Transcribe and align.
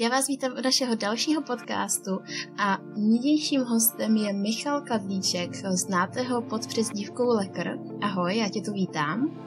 Já 0.00 0.08
vás 0.08 0.26
vítám 0.26 0.52
u 0.52 0.60
našeho 0.60 0.94
dalšího 0.94 1.42
podcastu 1.42 2.10
a 2.58 2.78
nynějším 2.96 3.60
hostem 3.60 4.16
je 4.16 4.32
Michal 4.32 4.80
Kadlíček. 4.80 5.54
Znáte 5.54 6.22
ho 6.22 6.42
pod 6.42 6.66
přezdívkou 6.66 7.28
Lekr. 7.28 7.78
Ahoj, 8.02 8.36
já 8.36 8.48
tě 8.48 8.60
tu 8.60 8.72
vítám. 8.72 9.38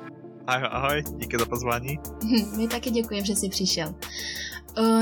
Ahoj, 0.47 0.67
ahoj, 0.71 1.03
díky 1.17 1.37
za 1.39 1.45
pozvání. 1.45 1.99
My 2.57 2.67
taky 2.67 2.91
děkujeme, 2.91 3.25
že 3.25 3.35
jsi 3.35 3.49
přišel. 3.49 3.95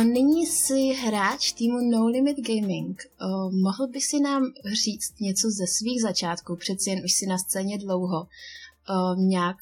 Nyní 0.04 0.46
jsi 0.46 0.94
hráč 0.94 1.52
týmu 1.52 1.78
No 1.92 2.08
Limit 2.08 2.38
Gaming. 2.48 3.02
Mohl 3.62 3.88
by 3.88 4.02
si 4.02 4.20
nám 4.20 4.44
říct 4.74 5.20
něco 5.20 5.48
ze 5.50 5.68
svých 5.68 6.02
začátků, 6.02 6.56
přeci 6.56 6.90
jen 6.90 7.02
už 7.06 7.12
si 7.12 7.28
na 7.28 7.38
scéně 7.38 7.78
dlouho, 7.78 8.28
nějak 9.18 9.58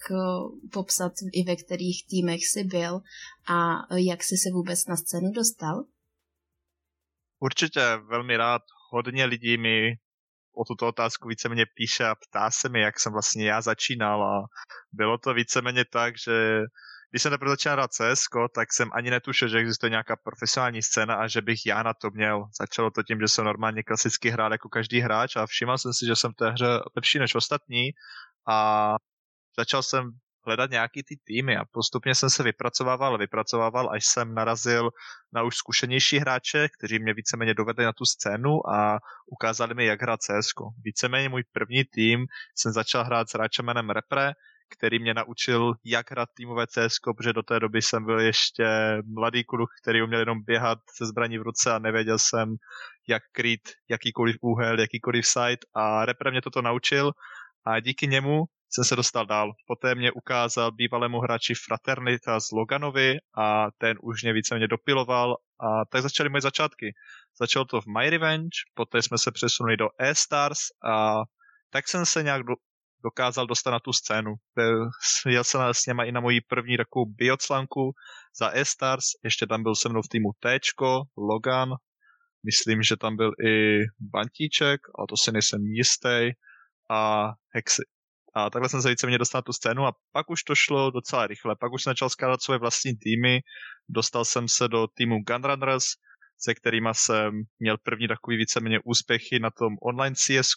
popsat 0.73 1.12
i 1.34 1.43
ve 1.43 1.55
kterých 1.55 2.05
týmech 2.10 2.39
jsi 2.46 2.64
byl 2.64 3.00
a 3.50 3.78
jak 3.96 4.23
jsi 4.23 4.38
se 4.38 4.50
vůbec 4.54 4.86
na 4.88 4.96
scénu 4.96 5.32
dostal? 5.32 5.84
Určitě 7.39 7.82
velmi 8.10 8.37
rád. 8.37 8.61
Hodně 8.92 9.25
lidí 9.25 9.57
mi 9.57 9.92
o 10.56 10.65
tuto 10.68 10.87
otázku 10.87 11.28
víceméně 11.28 11.65
píše 11.75 12.06
a 12.06 12.15
ptá 12.15 12.51
se 12.51 12.70
mi, 12.70 12.82
jak 12.82 13.00
jsem 13.00 13.14
vlastně 13.14 13.48
já 13.48 13.61
začínal 13.61 14.24
a 14.24 14.43
bylo 14.92 15.18
to 15.18 15.34
víceméně 15.34 15.86
tak, 15.86 16.14
že 16.18 16.62
když 17.12 17.21
jsem 17.21 17.32
teprve 17.32 17.51
začal 17.51 17.73
hrát 17.73 17.92
CS, 17.92 18.23
tak 18.56 18.73
jsem 18.73 18.89
ani 18.93 19.09
netušil, 19.09 19.48
že 19.48 19.57
existuje 19.57 19.89
nějaká 19.89 20.15
profesionální 20.23 20.82
scéna 20.82 21.15
a 21.15 21.28
že 21.28 21.42
bych 21.42 21.65
já 21.65 21.84
na 21.84 21.93
to 21.93 22.09
měl. 22.09 22.46
Začalo 22.59 22.92
to 22.92 23.04
tím, 23.04 23.20
že 23.20 23.28
jsem 23.28 23.46
normálně 23.46 23.84
klasicky 23.84 24.29
hrál 24.29 24.51
jako 24.51 24.70
každý 24.70 25.00
hráč 25.00 25.36
a 25.36 25.46
všiml 25.46 25.78
jsem 25.78 25.93
si, 25.93 26.06
že 26.06 26.15
jsem 26.15 26.32
v 26.32 26.36
té 26.36 26.51
hře 26.51 26.79
lepší 26.96 27.20
než 27.20 27.36
ostatní 27.36 27.89
a 28.48 28.96
začal 29.57 29.84
jsem 29.84 30.11
hledat 30.47 30.71
nějaký 30.71 31.04
ty 31.04 31.16
týmy 31.24 31.57
a 31.57 31.65
postupně 31.71 32.16
jsem 32.16 32.30
se 32.30 32.44
vypracovával, 32.44 33.17
vypracovával, 33.17 33.89
až 33.92 34.06
jsem 34.06 34.34
narazil 34.34 34.89
na 35.34 35.44
už 35.44 35.56
zkušenější 35.56 36.17
hráče, 36.17 36.67
kteří 36.78 37.00
mě 37.00 37.14
víceméně 37.14 37.53
dovedli 37.53 37.86
na 37.86 37.94
tu 37.94 38.06
scénu 38.06 38.70
a 38.70 39.00
ukázali 39.31 39.76
mi, 39.76 39.86
jak 39.86 40.02
hrát 40.02 40.20
CS. 40.22 40.48
Víceméně 40.84 41.30
můj 41.30 41.44
první 41.52 41.84
tým 41.84 42.26
jsem 42.56 42.72
začal 42.72 43.04
hrát 43.04 43.30
s 43.30 43.34
hráčem 43.34 43.66
jménem 43.66 43.90
Repre, 43.90 44.34
který 44.78 45.00
mě 45.00 45.14
naučil, 45.14 45.74
jak 45.86 46.12
hrát 46.12 46.30
týmové 46.34 46.68
CS, 46.68 46.96
protože 47.18 47.34
do 47.34 47.44
té 47.44 47.59
doby 47.59 47.81
jsem 47.81 48.06
byl 48.06 48.20
ještě 48.20 48.66
mladý 49.16 49.44
kluk, 49.44 49.70
který 49.81 50.02
uměl 50.02 50.20
jenom 50.20 50.44
běhat 50.44 50.80
se 50.96 51.06
zbraní 51.06 51.38
v 51.38 51.42
ruce 51.42 51.72
a 51.72 51.80
nevěděl 51.80 52.20
jsem, 52.20 52.56
jak 53.08 53.24
krýt 53.31 53.62
jakýkoliv 53.90 54.36
úhel, 54.42 54.80
jakýkoliv 54.80 55.28
site 55.28 55.68
a 55.76 56.06
Repre 56.06 56.31
mě 56.31 56.42
toto 56.42 56.62
naučil 56.62 57.12
a 57.66 57.80
díky 57.80 58.08
němu 58.08 58.44
jsem 58.70 58.84
se 58.84 58.96
dostal 58.96 59.26
dál. 59.26 59.52
Poté 59.68 59.96
mě 59.96 60.12
ukázal 60.12 60.72
bývalému 60.72 61.20
hráči 61.20 61.54
Fraternita 61.68 62.40
z 62.40 62.52
Loganovi 62.52 63.18
a 63.38 63.68
ten 63.78 63.98
už 64.02 64.24
mě 64.24 64.34
víceméně 64.34 64.68
dopiloval 64.68 65.38
a 65.59 65.86
tak 65.86 66.02
začaly 66.02 66.30
moje 66.30 66.42
začátky. 66.42 66.94
Začalo 67.40 67.66
to 67.66 67.82
v 67.82 67.86
My 67.88 68.09
Revenge, 68.09 68.58
poté 68.74 69.02
jsme 69.02 69.18
se 69.18 69.32
přesunuli 69.32 69.78
do 69.78 69.90
E-Stars 70.00 70.59
a 70.86 71.16
tak 71.70 71.88
jsem 71.88 72.06
se 72.06 72.24
nějak 72.24 72.44
do, 72.44 72.54
dokázal 73.04 73.48
dostat 73.48 73.72
na 73.72 73.80
tu 73.80 73.94
scénu. 73.94 74.34
Jel 75.28 75.44
jsem 75.44 75.62
s 75.72 75.86
něma 75.86 76.04
i 76.04 76.12
na 76.12 76.20
moji 76.20 76.42
první 76.42 76.78
takovou 76.78 77.06
bioclanku 77.06 77.92
za 78.40 78.52
E-Stars, 78.54 79.06
ještě 79.24 79.48
tam 79.48 79.64
byl 79.64 79.76
se 79.76 79.90
mnou 79.90 80.02
v 80.02 80.08
týmu 80.08 80.30
T, 80.40 80.59
Logan, 81.18 81.70
myslím, 82.46 82.84
že 82.84 82.98
tam 82.98 83.16
byl 83.16 83.31
i 83.46 83.80
Bantíček, 84.00 84.81
ale 84.98 85.08
to 85.09 85.18
si 85.18 85.31
nejsem 85.31 85.62
jistý, 85.62 86.31
a 86.90 87.31
Hexy. 87.54 87.97
A 88.38 88.50
takhle 88.50 88.70
jsem 88.70 88.82
se 88.82 88.90
víceméně 88.90 89.18
dostal 89.18 89.40
na 89.40 89.42
tu 89.42 89.54
scénu 89.54 89.86
a 89.86 89.94
pak 90.12 90.30
už 90.30 90.44
to 90.44 90.56
šlo 90.56 90.92
docela 90.92 91.28
rychle. 91.28 91.56
Pak 91.60 91.74
už 91.74 91.84
jsem 91.84 91.92
začal 91.92 92.10
skládat 92.10 92.42
svoje 92.42 92.60
vlastní 92.60 92.96
týmy, 92.96 93.40
dostal 93.90 94.26
jsem 94.26 94.48
se 94.48 94.68
do 94.68 94.88
týmu 94.94 95.16
Gunrunners, 95.28 95.86
se 96.38 96.56
kterými 96.56 96.90
jsem 96.92 97.32
měl 97.60 97.78
první 97.78 98.08
takový 98.08 98.38
víceméně 98.38 98.80
úspěchy 98.86 99.40
na 99.40 99.50
tom 99.52 99.76
online 99.82 100.16
cs 100.16 100.52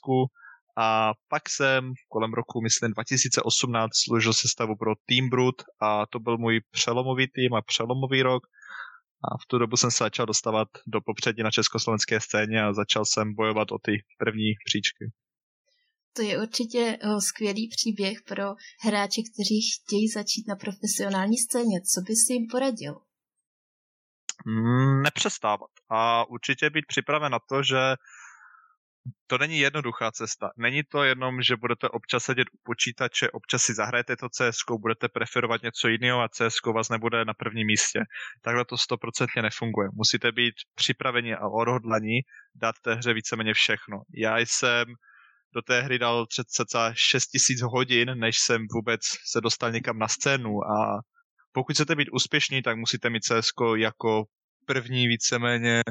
a 0.77 1.12
pak 1.28 1.48
jsem 1.48 1.92
kolem 2.08 2.33
roku, 2.33 2.61
myslím, 2.61 2.92
2018 2.92 3.90
složil 4.05 4.33
sestavu 4.33 4.77
pro 4.77 4.92
Team 5.07 5.30
Brut 5.30 5.63
a 5.80 6.07
to 6.07 6.19
byl 6.19 6.39
můj 6.39 6.61
přelomový 6.70 7.27
tým 7.35 7.55
a 7.55 7.63
přelomový 7.63 8.23
rok. 8.23 8.42
A 9.24 9.39
v 9.42 9.46
tu 9.46 9.58
dobu 9.58 9.77
jsem 9.77 9.90
se 9.90 10.05
začal 10.05 10.27
dostávat 10.27 10.69
do 10.86 11.01
popředí 11.01 11.42
na 11.42 11.51
československé 11.51 12.20
scéně 12.20 12.63
a 12.63 12.73
začal 12.73 13.05
jsem 13.05 13.35
bojovat 13.35 13.73
o 13.73 13.79
ty 13.83 13.92
první 14.19 14.52
příčky. 14.64 15.05
To 16.12 16.22
je 16.22 16.42
určitě 16.42 16.98
oh, 17.04 17.18
skvělý 17.18 17.68
příběh 17.68 18.18
pro 18.26 18.44
hráče, 18.84 19.20
kteří 19.32 19.60
chtějí 19.74 20.08
začít 20.08 20.48
na 20.48 20.56
profesionální 20.56 21.38
scéně. 21.38 21.80
Co 21.80 22.00
bys 22.00 22.30
jim 22.30 22.46
poradil? 22.50 23.00
Mm, 24.46 25.02
nepřestávat 25.02 25.70
a 25.88 26.28
určitě 26.28 26.70
být 26.70 26.86
připraven 26.86 27.32
na 27.32 27.38
to, 27.48 27.62
že 27.62 27.78
to 29.26 29.38
není 29.38 29.58
jednoduchá 29.58 30.12
cesta. 30.12 30.50
Není 30.56 30.82
to 30.82 31.04
jenom, 31.04 31.42
že 31.42 31.56
budete 31.56 31.88
občas 31.88 32.24
sedět 32.24 32.48
u 32.52 32.58
počítače, 32.62 33.30
občas 33.30 33.62
si 33.62 33.74
zahrajete 33.74 34.16
to 34.16 34.28
CS, 34.28 34.56
budete 34.80 35.08
preferovat 35.08 35.62
něco 35.62 35.88
jiného 35.88 36.20
a 36.20 36.28
CS 36.28 36.56
vás 36.74 36.88
nebude 36.88 37.24
na 37.24 37.34
prvním 37.34 37.66
místě. 37.66 38.00
Takhle 38.42 38.64
to 38.64 38.77
stoprocentně 38.78 39.42
nefunguje. 39.42 39.88
Musíte 39.92 40.32
být 40.32 40.54
připraveni 40.74 41.34
a 41.34 41.48
odhodlaní 41.48 42.20
dát 42.54 42.74
té 42.82 42.94
hře 42.94 43.14
víceméně 43.14 43.54
všechno. 43.54 44.02
Já 44.14 44.38
jsem 44.38 44.84
do 45.55 45.62
té 45.62 45.83
hry 45.83 45.98
dal 45.98 46.27
cca 46.27 46.92
6000 46.94 47.61
hodin, 47.62 48.18
než 48.18 48.38
jsem 48.38 48.66
vůbec 48.74 49.00
se 49.33 49.40
dostal 49.40 49.72
někam 49.72 49.98
na 49.98 50.08
scénu 50.08 50.64
a 50.64 51.00
pokud 51.52 51.72
chcete 51.72 51.96
být 51.96 52.08
úspěšní, 52.12 52.62
tak 52.62 52.77
musíte 52.77 53.11
mít 53.11 53.24
CS 53.24 53.50
jako 53.77 54.24
první 54.66 55.08
víceméně 55.08 55.83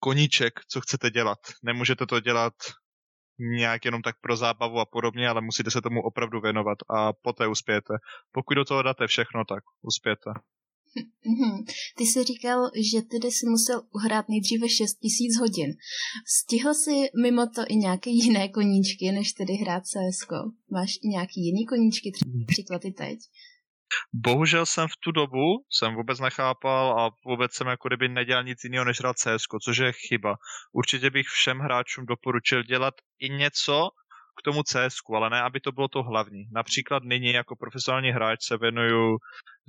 koníček, 0.00 0.60
co 0.68 0.80
chcete 0.80 1.10
dělat. 1.10 1.38
Nemůžete 1.62 2.06
to 2.06 2.20
dělat 2.20 2.54
nějak 3.38 3.84
jenom 3.84 4.02
tak 4.02 4.16
pro 4.20 4.36
zábavu 4.36 4.80
a 4.80 4.86
podobně, 4.86 5.28
ale 5.28 5.40
musíte 5.40 5.70
se 5.70 5.80
tomu 5.80 6.02
opravdu 6.02 6.40
věnovat 6.40 6.78
a 6.90 7.12
poté 7.12 7.46
uspějete. 7.46 7.94
Pokud 8.32 8.54
do 8.54 8.64
toho 8.64 8.82
dáte 8.82 9.06
všechno, 9.06 9.44
tak 9.44 9.64
uspějete. 9.82 10.30
Mm-hmm. 10.96 11.64
Ty 11.96 12.04
jsi 12.04 12.24
říkal, 12.24 12.70
že 12.92 13.02
tedy 13.02 13.30
si 13.30 13.46
musel 13.46 13.82
uhrát 13.90 14.28
nejdříve 14.28 14.68
6 14.68 14.94
tisíc 14.94 15.38
hodin. 15.40 15.70
Stihl 16.26 16.74
jsi 16.74 16.94
mimo 17.22 17.46
to 17.46 17.62
i 17.68 17.76
nějaké 17.76 18.10
jiné 18.10 18.48
koníčky, 18.48 19.12
než 19.12 19.32
tedy 19.32 19.52
hrát 19.52 19.82
CS? 19.86 20.18
Máš 20.70 20.90
i 21.02 21.08
nějaký 21.08 21.40
jiný 21.40 21.66
koníčky, 21.66 22.12
třeba 22.12 22.32
příklad 22.46 22.84
i 22.84 22.92
teď? 22.92 23.18
Bohužel 24.12 24.66
jsem 24.66 24.88
v 24.88 24.96
tu 25.04 25.12
dobu 25.12 25.64
jsem 25.70 25.94
vůbec 25.94 26.20
nechápal 26.20 27.00
a 27.00 27.10
vůbec 27.26 27.52
jsem 27.52 27.66
jako 27.66 27.88
kdyby 27.88 28.08
nedělal 28.08 28.44
nic 28.44 28.64
jiného 28.64 28.84
než 28.84 29.00
hrát 29.00 29.16
CS, 29.16 29.42
což 29.64 29.76
je 29.78 29.92
chyba. 29.92 30.34
Určitě 30.72 31.10
bych 31.10 31.26
všem 31.26 31.58
hráčům 31.58 32.06
doporučil 32.06 32.62
dělat 32.62 32.94
i 33.18 33.28
něco 33.28 33.88
k 34.38 34.42
tomu 34.44 34.62
CS, 34.62 34.94
ale 35.14 35.30
ne, 35.30 35.42
aby 35.42 35.60
to 35.60 35.72
bylo 35.72 35.88
to 35.88 36.02
hlavní. 36.02 36.44
Například 36.52 37.02
nyní 37.02 37.32
jako 37.32 37.56
profesionální 37.56 38.10
hráč 38.10 38.38
se 38.42 38.56
věnuju 38.56 39.18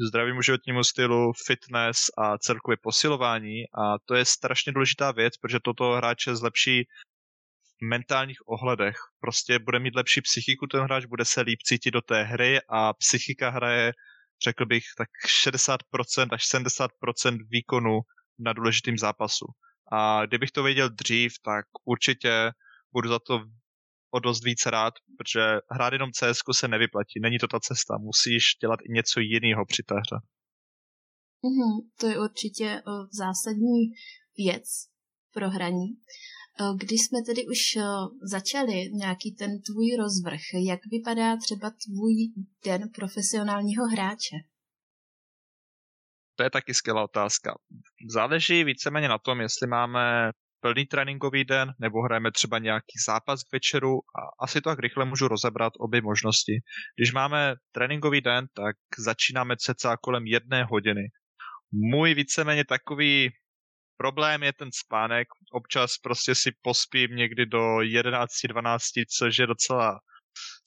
zdravému 0.07 0.41
životnímu 0.41 0.83
stylu, 0.83 1.31
fitness 1.45 1.97
a 2.17 2.37
celkově 2.37 2.77
posilování 2.81 3.63
a 3.63 3.95
to 4.05 4.15
je 4.15 4.25
strašně 4.25 4.71
důležitá 4.71 5.11
věc, 5.11 5.37
protože 5.37 5.59
toto 5.63 5.91
hráče 5.91 6.35
zlepší 6.35 6.83
v 7.63 7.85
mentálních 7.89 8.47
ohledech. 8.47 8.95
Prostě 9.19 9.59
bude 9.59 9.79
mít 9.79 9.95
lepší 9.95 10.21
psychiku 10.21 10.67
ten 10.67 10.81
hráč, 10.81 11.05
bude 11.05 11.25
se 11.25 11.41
líp 11.41 11.59
cítit 11.65 11.91
do 11.91 12.01
té 12.01 12.23
hry 12.23 12.59
a 12.69 12.93
psychika 12.93 13.49
hraje 13.49 13.93
řekl 14.43 14.65
bych, 14.65 14.83
tak 14.97 15.09
60% 15.45 16.27
až 16.31 16.43
70% 16.53 17.37
výkonu 17.49 17.99
na 18.39 18.53
důležitým 18.53 18.97
zápasu. 18.97 19.45
A 19.91 20.25
kdybych 20.25 20.51
to 20.51 20.63
věděl 20.63 20.89
dřív, 20.89 21.33
tak 21.45 21.65
určitě 21.85 22.51
budu 22.93 23.09
za 23.09 23.19
to 23.19 23.43
o 24.13 24.19
dost 24.19 24.43
víc 24.43 24.65
rád, 24.65 24.93
protože 25.17 25.41
hrát 25.71 25.93
jenom 25.93 26.11
CS 26.11 26.39
se 26.51 26.67
nevyplatí. 26.67 27.19
Není 27.21 27.37
to 27.39 27.47
ta 27.47 27.59
cesta. 27.59 27.97
Musíš 27.97 28.43
dělat 28.61 28.79
i 28.83 28.93
něco 28.93 29.19
jiného 29.19 29.65
při 29.65 29.83
té 29.83 29.95
hře. 29.95 30.17
Mm-hmm, 31.45 31.89
to 31.99 32.07
je 32.07 32.19
určitě 32.19 32.81
uh, 32.87 33.07
zásadní 33.11 33.79
věc 34.37 34.67
pro 35.33 35.49
hraní. 35.49 35.87
Uh, 36.61 36.77
když 36.77 37.05
jsme 37.05 37.19
tedy 37.21 37.41
už 37.47 37.61
uh, 37.75 37.83
začali 38.31 38.89
nějaký 38.93 39.35
ten 39.35 39.61
tvůj 39.61 39.95
rozvrh, 39.99 40.41
jak 40.69 40.79
vypadá 40.91 41.37
třeba 41.37 41.69
tvůj 41.69 42.15
den 42.65 42.89
profesionálního 42.95 43.85
hráče? 43.87 44.37
To 46.35 46.43
je 46.43 46.49
taky 46.49 46.73
skvělá 46.73 47.03
otázka. 47.03 47.55
Záleží 48.09 48.63
víceméně 48.63 49.07
na 49.07 49.17
tom, 49.17 49.41
jestli 49.41 49.67
máme 49.67 50.31
plný 50.63 50.85
tréninkový 50.85 51.43
den, 51.43 51.73
nebo 51.79 52.01
hrajeme 52.01 52.31
třeba 52.31 52.59
nějaký 52.59 52.95
zápas 53.07 53.43
k 53.43 53.51
večeru 53.51 53.93
a 53.93 54.43
asi 54.45 54.61
to 54.61 54.69
tak 54.69 54.79
rychle 54.79 55.05
můžu 55.05 55.27
rozebrat 55.27 55.73
obě 55.79 56.01
možnosti. 56.01 56.53
Když 56.97 57.13
máme 57.13 57.55
tréninkový 57.71 58.21
den, 58.21 58.45
tak 58.53 58.75
začínáme 58.97 59.55
cca 59.57 59.97
kolem 59.97 60.27
jedné 60.27 60.63
hodiny. 60.63 61.01
Můj 61.71 62.13
víceméně 62.13 62.65
takový 62.65 63.29
problém 63.97 64.43
je 64.43 64.53
ten 64.53 64.69
spánek. 64.71 65.27
Občas 65.53 65.97
prostě 65.97 66.35
si 66.35 66.51
pospím 66.61 67.15
někdy 67.15 67.45
do 67.45 67.59
11-12, 67.77 68.77
což 69.17 69.37
je 69.39 69.47
docela 69.47 69.99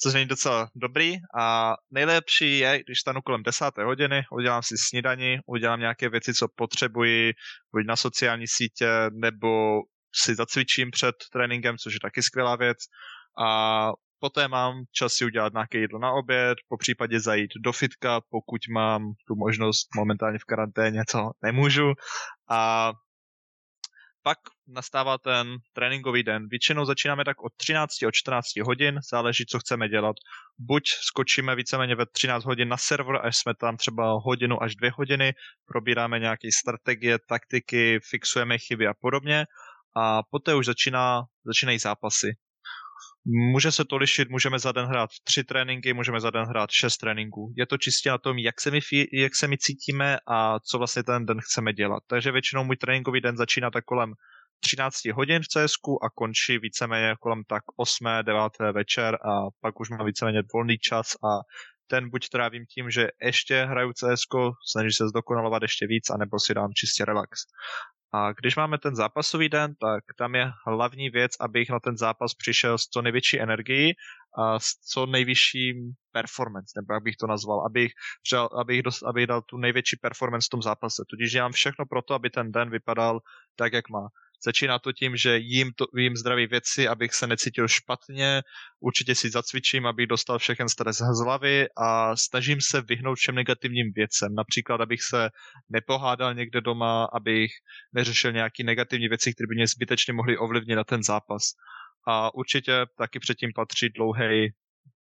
což 0.03 0.15
není 0.15 0.27
docela 0.27 0.69
dobrý 0.75 1.17
a 1.39 1.75
nejlepší 1.91 2.59
je, 2.59 2.83
když 2.87 3.01
stanu 3.01 3.21
kolem 3.23 3.43
desáté 3.43 3.85
hodiny, 3.85 4.23
udělám 4.33 4.63
si 4.63 4.75
snídani, 4.79 5.41
udělám 5.47 5.81
nějaké 5.81 6.09
věci, 6.09 6.35
co 6.35 6.49
potřebuji, 6.55 7.33
buď 7.75 7.87
na 7.87 7.97
sociální 7.97 8.47
sítě, 8.49 8.89
nebo 9.13 9.81
si 10.15 10.35
zacvičím 10.35 10.91
před 10.91 11.15
tréninkem, 11.33 11.77
což 11.79 11.95
je 11.95 12.01
taky 12.03 12.23
skvělá 12.23 12.57
věc 12.57 12.79
a 13.45 13.91
poté 14.19 14.49
mám 14.49 14.75
čas 14.93 15.13
si 15.13 15.25
udělat 15.25 15.53
nějaké 15.53 15.79
jídlo 15.79 15.99
na 15.99 16.13
oběd, 16.13 16.59
po 16.69 16.77
případě 16.77 17.21
zajít 17.21 17.51
do 17.65 17.73
fitka, 17.73 18.21
pokud 18.31 18.61
mám 18.75 19.03
tu 19.29 19.35
možnost 19.37 19.89
momentálně 19.97 20.39
v 20.39 20.45
karanténě, 20.45 21.03
co 21.09 21.31
nemůžu. 21.43 21.93
A 22.51 22.93
pak 24.27 24.39
nastává 24.69 25.19
ten 25.19 25.57
tréninkový 25.73 26.23
den. 26.23 26.49
Většinou 26.49 26.85
začínáme 26.85 27.25
tak 27.25 27.43
od 27.43 27.53
13, 27.57 28.03
od 28.07 28.15
14 28.15 28.47
hodin, 28.57 28.99
záleží, 29.11 29.47
co 29.47 29.59
chceme 29.59 29.89
dělat. 29.89 30.17
Buď 30.59 30.83
skočíme 30.89 31.57
víceméně 31.57 31.95
ve 31.95 32.07
13 32.13 32.45
hodin 32.45 32.69
na 32.69 32.77
server, 32.77 33.27
až 33.27 33.37
jsme 33.37 33.55
tam 33.55 33.77
třeba 33.77 34.19
hodinu 34.25 34.63
až 34.63 34.77
dvě 34.77 34.91
hodiny, 34.97 35.33
probíráme 35.67 36.19
nějaké 36.19 36.49
strategie, 36.59 37.19
taktiky, 37.29 38.01
fixujeme 38.11 38.59
chyby 38.59 38.87
a 38.87 38.95
podobně. 39.01 39.47
A 39.97 40.23
poté 40.31 40.55
už 40.55 40.67
začíná, 40.67 41.23
začínají 41.45 41.79
zápasy. 41.79 42.35
Může 43.29 43.73
se 43.73 43.85
to 43.85 43.97
lišit, 43.97 44.31
můžeme 44.31 44.59
za 44.59 44.73
den 44.73 44.87
hrát 44.87 45.11
tři 45.25 45.45
tréninky, 45.45 45.93
můžeme 45.93 46.21
za 46.21 46.31
den 46.31 46.45
hrát 46.45 46.71
šest 46.71 46.97
tréninků. 46.97 47.53
Je 47.57 47.67
to 47.67 47.79
čistě 47.79 48.11
na 48.11 48.19
tom, 48.19 48.39
jak 48.39 48.61
se 48.61 48.71
my, 48.71 48.81
jak 49.13 49.35
se 49.35 49.49
my 49.49 49.59
cítíme 49.59 50.19
a 50.29 50.61
co 50.61 50.79
vlastně 50.79 51.03
ten 51.03 51.27
den 51.27 51.41
chceme 51.41 51.73
dělat. 51.73 52.03
Takže 52.07 52.33
většinou 52.33 52.65
můj 52.65 52.77
tréninkový 52.77 53.21
den 53.21 53.37
začíná 53.37 53.71
tak 53.71 53.85
kolem 53.85 54.13
13 54.61 55.05
hodin 55.15 55.43
v 55.43 55.49
CS 55.49 55.73
a 56.03 56.11
končí 56.15 56.59
víceméně 56.59 57.15
kolem 57.21 57.43
tak 57.49 57.63
8. 57.77 58.05
9. 58.23 58.43
večer 58.73 59.15
a 59.15 59.31
pak 59.61 59.81
už 59.81 59.91
mám 59.91 60.07
víceméně 60.07 60.43
volný 60.55 60.79
čas 60.79 61.07
a 61.15 61.29
ten 61.87 62.11
buď 62.11 62.29
trávím 62.29 62.65
tím, 62.75 62.91
že 62.91 63.09
ještě 63.23 63.65
hraju 63.65 63.93
CS, 63.93 64.21
snažím 64.71 64.91
se 64.91 65.09
zdokonalovat 65.09 65.63
ještě 65.63 65.87
víc, 65.87 66.11
anebo 66.11 66.39
si 66.39 66.55
dám 66.55 66.71
čistě 66.75 67.05
relax. 67.05 67.41
A 68.13 68.33
když 68.33 68.57
máme 68.57 68.79
ten 68.79 68.97
zápasový 68.97 69.49
den, 69.49 69.75
tak 69.81 70.05
tam 70.19 70.35
je 70.35 70.51
hlavní 70.67 71.11
věc, 71.11 71.33
abych 71.41 71.71
na 71.71 71.81
ten 71.81 71.97
zápas 71.97 72.35
přišel 72.35 72.79
s 72.79 72.83
co 72.83 73.03
největší 73.03 73.41
energií 73.41 73.93
a 74.39 74.59
s 74.59 74.67
co 74.93 75.07
nejvyšším 75.07 75.93
performance, 76.13 76.73
nebo 76.77 76.95
jak 76.95 77.03
bych 77.03 77.17
to 77.17 77.27
nazval, 77.27 77.67
abych, 77.67 77.93
přel, 78.23 78.49
abych, 78.61 78.83
dost, 78.83 79.03
abych 79.03 79.27
dal 79.27 79.43
tu 79.43 79.57
největší 79.57 79.97
performance 79.97 80.47
v 80.47 80.51
tom 80.51 80.63
zápase. 80.63 81.03
Tudíž 81.11 81.33
dělám 81.33 81.53
všechno 81.53 81.87
pro 81.87 82.03
to, 82.03 82.15
aby 82.15 82.31
ten 82.31 82.53
den 82.53 82.71
vypadal 82.71 83.21
tak, 83.57 83.73
jak 83.73 83.89
má. 83.89 84.09
Začíná 84.45 84.79
to 84.79 84.93
tím, 84.93 85.17
že 85.17 85.39
jím, 85.39 85.73
to, 85.77 85.87
jím 85.97 86.17
zdraví 86.17 86.47
věci, 86.47 86.89
abych 86.89 87.15
se 87.15 87.27
necítil 87.27 87.69
špatně, 87.69 88.43
určitě 88.81 89.15
si 89.15 89.31
zacvičím, 89.31 89.87
abych 89.87 90.07
dostal 90.07 90.39
všechen 90.39 90.69
stres 90.69 90.97
z 90.97 91.25
hlavy 91.25 91.67
a 91.77 92.17
snažím 92.17 92.59
se 92.61 92.83
vyhnout 92.83 93.19
všem 93.19 93.35
negativním 93.35 93.93
věcem. 93.95 94.35
Například, 94.35 94.81
abych 94.81 95.03
se 95.03 95.31
nepohádal 95.69 96.35
někde 96.35 96.61
doma, 96.61 97.05
abych 97.13 97.51
neřešil 97.93 98.33
nějaké 98.33 98.65
negativní 98.65 99.09
věci, 99.09 99.35
které 99.35 99.47
by 99.49 99.55
mě 99.55 99.67
zbytečně 99.67 100.13
mohly 100.13 100.39
ovlivnit 100.39 100.77
na 100.77 100.85
ten 100.85 101.03
zápas. 101.03 101.43
A 102.09 102.35
určitě 102.35 102.87
taky 102.99 103.19
předtím 103.19 103.51
patří 103.55 103.89
dlouhý, 103.89 104.51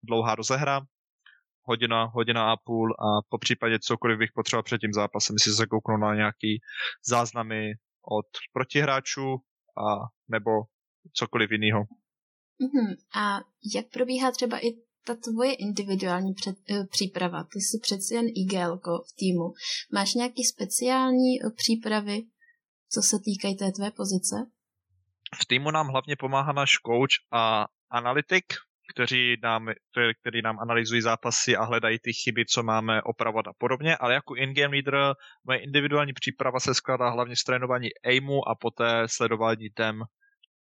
dlouhá 0.02 0.34
rozehra, 0.34 0.80
hodina, 1.62 2.04
hodina 2.04 2.52
a 2.52 2.56
půl 2.56 2.92
a 2.92 3.22
po 3.28 3.38
případě 3.38 3.78
cokoliv 3.78 4.19
bych 4.19 4.30
potřeboval 4.34 4.62
před 4.62 4.80
tím 4.80 4.92
zápasem, 4.92 5.36
si 5.38 5.52
se 5.52 5.66
kouknu 5.66 5.96
na 5.96 6.14
nějaký 6.14 6.60
záznamy 7.06 7.72
od 8.02 8.26
protihráčů 8.52 9.37
a 9.76 10.10
nebo 10.28 10.50
cokoliv 11.12 11.50
jiného. 11.50 11.82
Mm-hmm. 11.82 12.96
A 13.14 13.40
jak 13.75 13.87
probíhá 13.93 14.31
třeba 14.31 14.58
i 14.66 14.72
ta 15.06 15.14
tvoje 15.14 15.54
individuální 15.54 16.34
před, 16.34 16.56
uh, 16.70 16.87
příprava? 16.87 17.44
Ty 17.44 17.60
jsi 17.60 17.78
přeci 17.82 18.14
jen 18.14 18.26
IGL 18.26 18.76
v 18.78 19.16
týmu. 19.16 19.52
Máš 19.93 20.14
nějaký 20.14 20.44
speciální 20.44 21.43
uh, 21.44 21.50
přípravy, 21.56 22.22
co 22.88 23.02
se 23.02 23.16
týkají 23.25 23.56
té 23.56 23.72
tvé 23.72 23.90
pozice? 23.90 24.37
V 25.43 25.46
týmu 25.46 25.70
nám 25.70 25.88
hlavně 25.88 26.16
pomáhá 26.16 26.52
náš 26.52 26.70
coach 26.87 27.32
a 27.32 27.66
analytik, 27.90 28.44
kteří 28.94 29.37
nám, 29.43 29.69
který 30.21 30.43
nám 30.43 30.59
analyzují 30.59 31.03
zápasy 31.03 31.56
a 31.56 31.65
hledají 31.65 31.99
ty 31.99 32.12
chyby, 32.12 32.44
co 32.47 32.62
máme 32.62 33.03
opravovat 33.03 33.49
a 33.49 33.53
podobně, 33.59 33.97
ale 33.97 34.15
jako 34.15 34.35
in-game 34.35 34.77
leader 34.77 35.15
moje 35.47 35.59
individuální 35.59 36.12
příprava 36.12 36.61
se 36.61 36.75
skládá 36.75 37.11
hlavně 37.11 37.37
z 37.37 37.44
trénování 37.44 37.89
aimu 38.05 38.49
a 38.49 38.55
poté 38.55 39.03
sledování 39.06 39.69
dem 39.77 40.03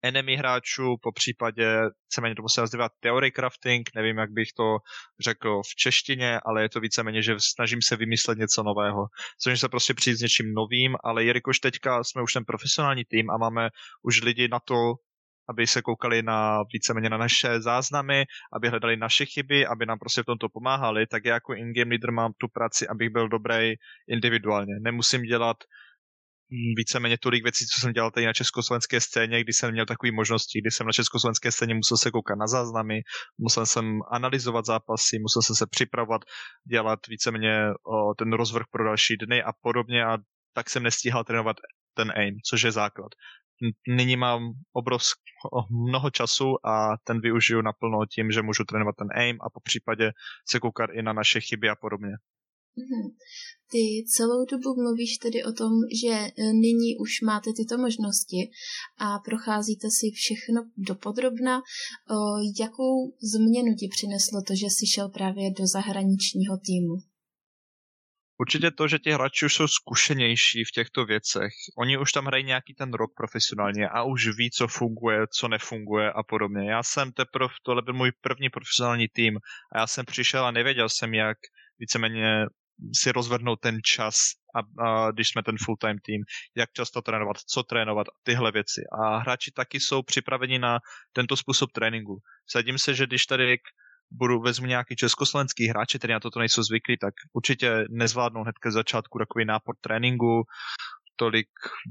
enemy 0.02 0.36
hráčů, 0.36 0.96
po 1.02 1.12
případě 1.12 1.80
víceméně 2.06 2.34
tomu 2.34 2.48
se 2.48 2.60
nazývá 2.60 2.88
theory 3.00 3.30
crafting, 3.30 3.90
nevím, 3.94 4.18
jak 4.18 4.30
bych 4.30 4.48
to 4.56 4.76
řekl 5.20 5.62
v 5.62 5.74
češtině, 5.76 6.40
ale 6.44 6.62
je 6.62 6.68
to 6.68 6.80
víceméně, 6.80 7.22
že 7.22 7.34
snažím 7.38 7.82
se 7.82 7.96
vymyslet 7.96 8.38
něco 8.38 8.62
nového. 8.62 9.06
Snažím 9.42 9.58
se 9.58 9.68
prostě 9.68 9.94
přijít 9.94 10.16
s 10.16 10.20
něčím 10.20 10.54
novým, 10.54 10.96
ale 11.04 11.24
jelikož 11.24 11.58
teďka 11.58 12.04
jsme 12.04 12.22
už 12.22 12.32
ten 12.32 12.44
profesionální 12.44 13.04
tým 13.04 13.30
a 13.30 13.38
máme 13.38 13.68
už 14.02 14.22
lidi 14.22 14.48
na 14.48 14.60
to, 14.60 14.94
aby 15.48 15.66
se 15.66 15.82
koukali 15.82 16.22
na 16.22 16.62
víceméně 16.72 17.10
na 17.10 17.16
naše 17.16 17.60
záznamy, 17.60 18.24
aby 18.52 18.68
hledali 18.68 18.96
naše 18.96 19.26
chyby, 19.26 19.66
aby 19.66 19.86
nám 19.86 19.98
prostě 19.98 20.22
v 20.22 20.26
tomto 20.26 20.48
pomáhali, 20.48 21.06
tak 21.06 21.24
já 21.24 21.34
jako 21.34 21.54
in-game 21.54 21.90
leader 21.90 22.12
mám 22.12 22.32
tu 22.40 22.48
práci, 22.48 22.88
abych 22.88 23.10
byl 23.10 23.28
dobrý 23.28 23.74
individuálně. 24.08 24.74
Nemusím 24.80 25.22
dělat 25.22 25.56
víceméně 26.76 27.18
tolik 27.18 27.42
věcí, 27.42 27.66
co 27.66 27.80
jsem 27.80 27.92
dělal 27.92 28.10
tady 28.10 28.26
na 28.26 28.32
československé 28.32 29.00
scéně, 29.00 29.40
kdy 29.40 29.52
jsem 29.52 29.72
měl 29.72 29.86
takové 29.86 30.12
možnosti, 30.12 30.60
kdy 30.60 30.70
jsem 30.70 30.86
na 30.86 30.92
československé 30.92 31.52
scéně 31.52 31.74
musel 31.74 31.96
se 31.96 32.10
koukat 32.10 32.38
na 32.38 32.46
záznamy, 32.46 33.00
musel 33.38 33.66
jsem 33.66 33.98
analyzovat 34.10 34.64
zápasy, 34.66 35.18
musel 35.18 35.42
jsem 35.42 35.56
se 35.56 35.66
připravovat, 35.70 36.22
dělat 36.70 36.98
víceméně 37.08 37.68
ten 38.18 38.32
rozvrh 38.32 38.66
pro 38.70 38.84
další 38.84 39.16
dny 39.16 39.42
a 39.42 39.52
podobně 39.62 40.04
a 40.04 40.18
tak 40.52 40.70
jsem 40.70 40.82
nestíhal 40.82 41.24
trénovat 41.24 41.56
ten 41.94 42.12
aim, 42.16 42.34
což 42.50 42.62
je 42.62 42.72
základ 42.72 43.12
nyní 43.88 44.16
mám 44.16 44.52
obrovsk, 44.72 45.18
mnoho 45.70 46.10
času 46.10 46.66
a 46.66 46.96
ten 47.04 47.20
využiju 47.20 47.62
naplno 47.62 47.98
tím, 48.14 48.30
že 48.30 48.42
můžu 48.42 48.64
trénovat 48.64 48.94
ten 48.98 49.08
aim 49.14 49.38
a 49.40 49.50
po 49.50 49.60
případě 49.60 50.12
se 50.48 50.60
koukat 50.60 50.90
i 50.92 51.02
na 51.02 51.12
naše 51.12 51.40
chyby 51.40 51.68
a 51.68 51.74
podobně. 51.74 52.12
Mm-hmm. 52.78 53.14
Ty 53.70 54.04
celou 54.14 54.44
dobu 54.44 54.74
mluvíš 54.82 55.18
tedy 55.18 55.44
o 55.44 55.52
tom, 55.52 55.72
že 56.02 56.14
e, 56.14 56.52
nyní 56.52 56.96
už 57.00 57.20
máte 57.20 57.52
tyto 57.52 57.78
možnosti 57.78 58.50
a 58.98 59.18
procházíte 59.18 59.90
si 59.90 60.06
všechno 60.10 60.70
dopodrobna. 60.76 61.62
Jakou 62.60 63.12
změnu 63.34 63.74
ti 63.74 63.88
přineslo 63.88 64.42
to, 64.46 64.54
že 64.54 64.66
jsi 64.66 64.86
šel 64.86 65.08
právě 65.08 65.50
do 65.58 65.66
zahraničního 65.66 66.58
týmu? 66.66 66.94
Určitě 68.40 68.70
to, 68.70 68.88
že 68.88 68.98
ti 68.98 69.10
hráči 69.10 69.46
už 69.46 69.54
jsou 69.54 69.68
zkušenější 69.68 70.64
v 70.64 70.70
těchto 70.70 71.04
věcech. 71.04 71.52
Oni 71.78 71.98
už 71.98 72.12
tam 72.12 72.26
hrají 72.26 72.44
nějaký 72.44 72.74
ten 72.74 72.94
rok 72.94 73.10
profesionálně 73.16 73.88
a 73.88 74.02
už 74.02 74.28
ví, 74.36 74.50
co 74.50 74.68
funguje, 74.68 75.26
co 75.32 75.48
nefunguje 75.48 76.12
a 76.12 76.22
podobně. 76.22 76.70
Já 76.70 76.82
jsem 76.82 77.12
teprve, 77.12 77.54
tohle 77.62 77.82
byl 77.82 77.94
můj 77.94 78.12
první 78.20 78.50
profesionální 78.50 79.08
tým 79.08 79.38
a 79.72 79.78
já 79.78 79.86
jsem 79.86 80.04
přišel 80.04 80.44
a 80.44 80.50
nevěděl 80.50 80.88
jsem, 80.88 81.14
jak 81.14 81.38
víceméně 81.78 82.46
si 82.94 83.12
rozvrhnout 83.12 83.60
ten 83.60 83.78
čas, 83.84 84.16
a, 84.54 84.84
a 84.86 85.10
když 85.10 85.28
jsme 85.28 85.42
ten 85.42 85.56
full-time 85.56 85.98
tým, 86.02 86.22
jak 86.56 86.72
často 86.72 87.02
trénovat, 87.02 87.36
co 87.36 87.62
trénovat, 87.62 88.06
tyhle 88.22 88.52
věci. 88.52 88.80
A 89.02 89.18
hráči 89.18 89.50
taky 89.50 89.80
jsou 89.80 90.02
připraveni 90.02 90.58
na 90.58 90.78
tento 91.12 91.36
způsob 91.36 91.72
tréninku. 91.72 92.18
Sadím 92.50 92.78
se, 92.78 92.94
že 92.94 93.06
když 93.06 93.26
tady 93.26 93.46
budu 94.10 94.40
vezmu 94.40 94.66
nějaký 94.66 94.96
československý 94.96 95.66
hráče, 95.66 95.98
který 95.98 96.12
na 96.12 96.20
toto 96.20 96.38
nejsou 96.38 96.62
zvyklí, 96.62 96.96
tak 96.98 97.14
určitě 97.32 97.84
nezvládnou 97.90 98.42
hned 98.42 98.58
ke 98.58 98.70
začátku 98.70 99.18
takový 99.18 99.44
nápor 99.44 99.74
tréninku, 99.80 100.42
tolik 101.16 101.48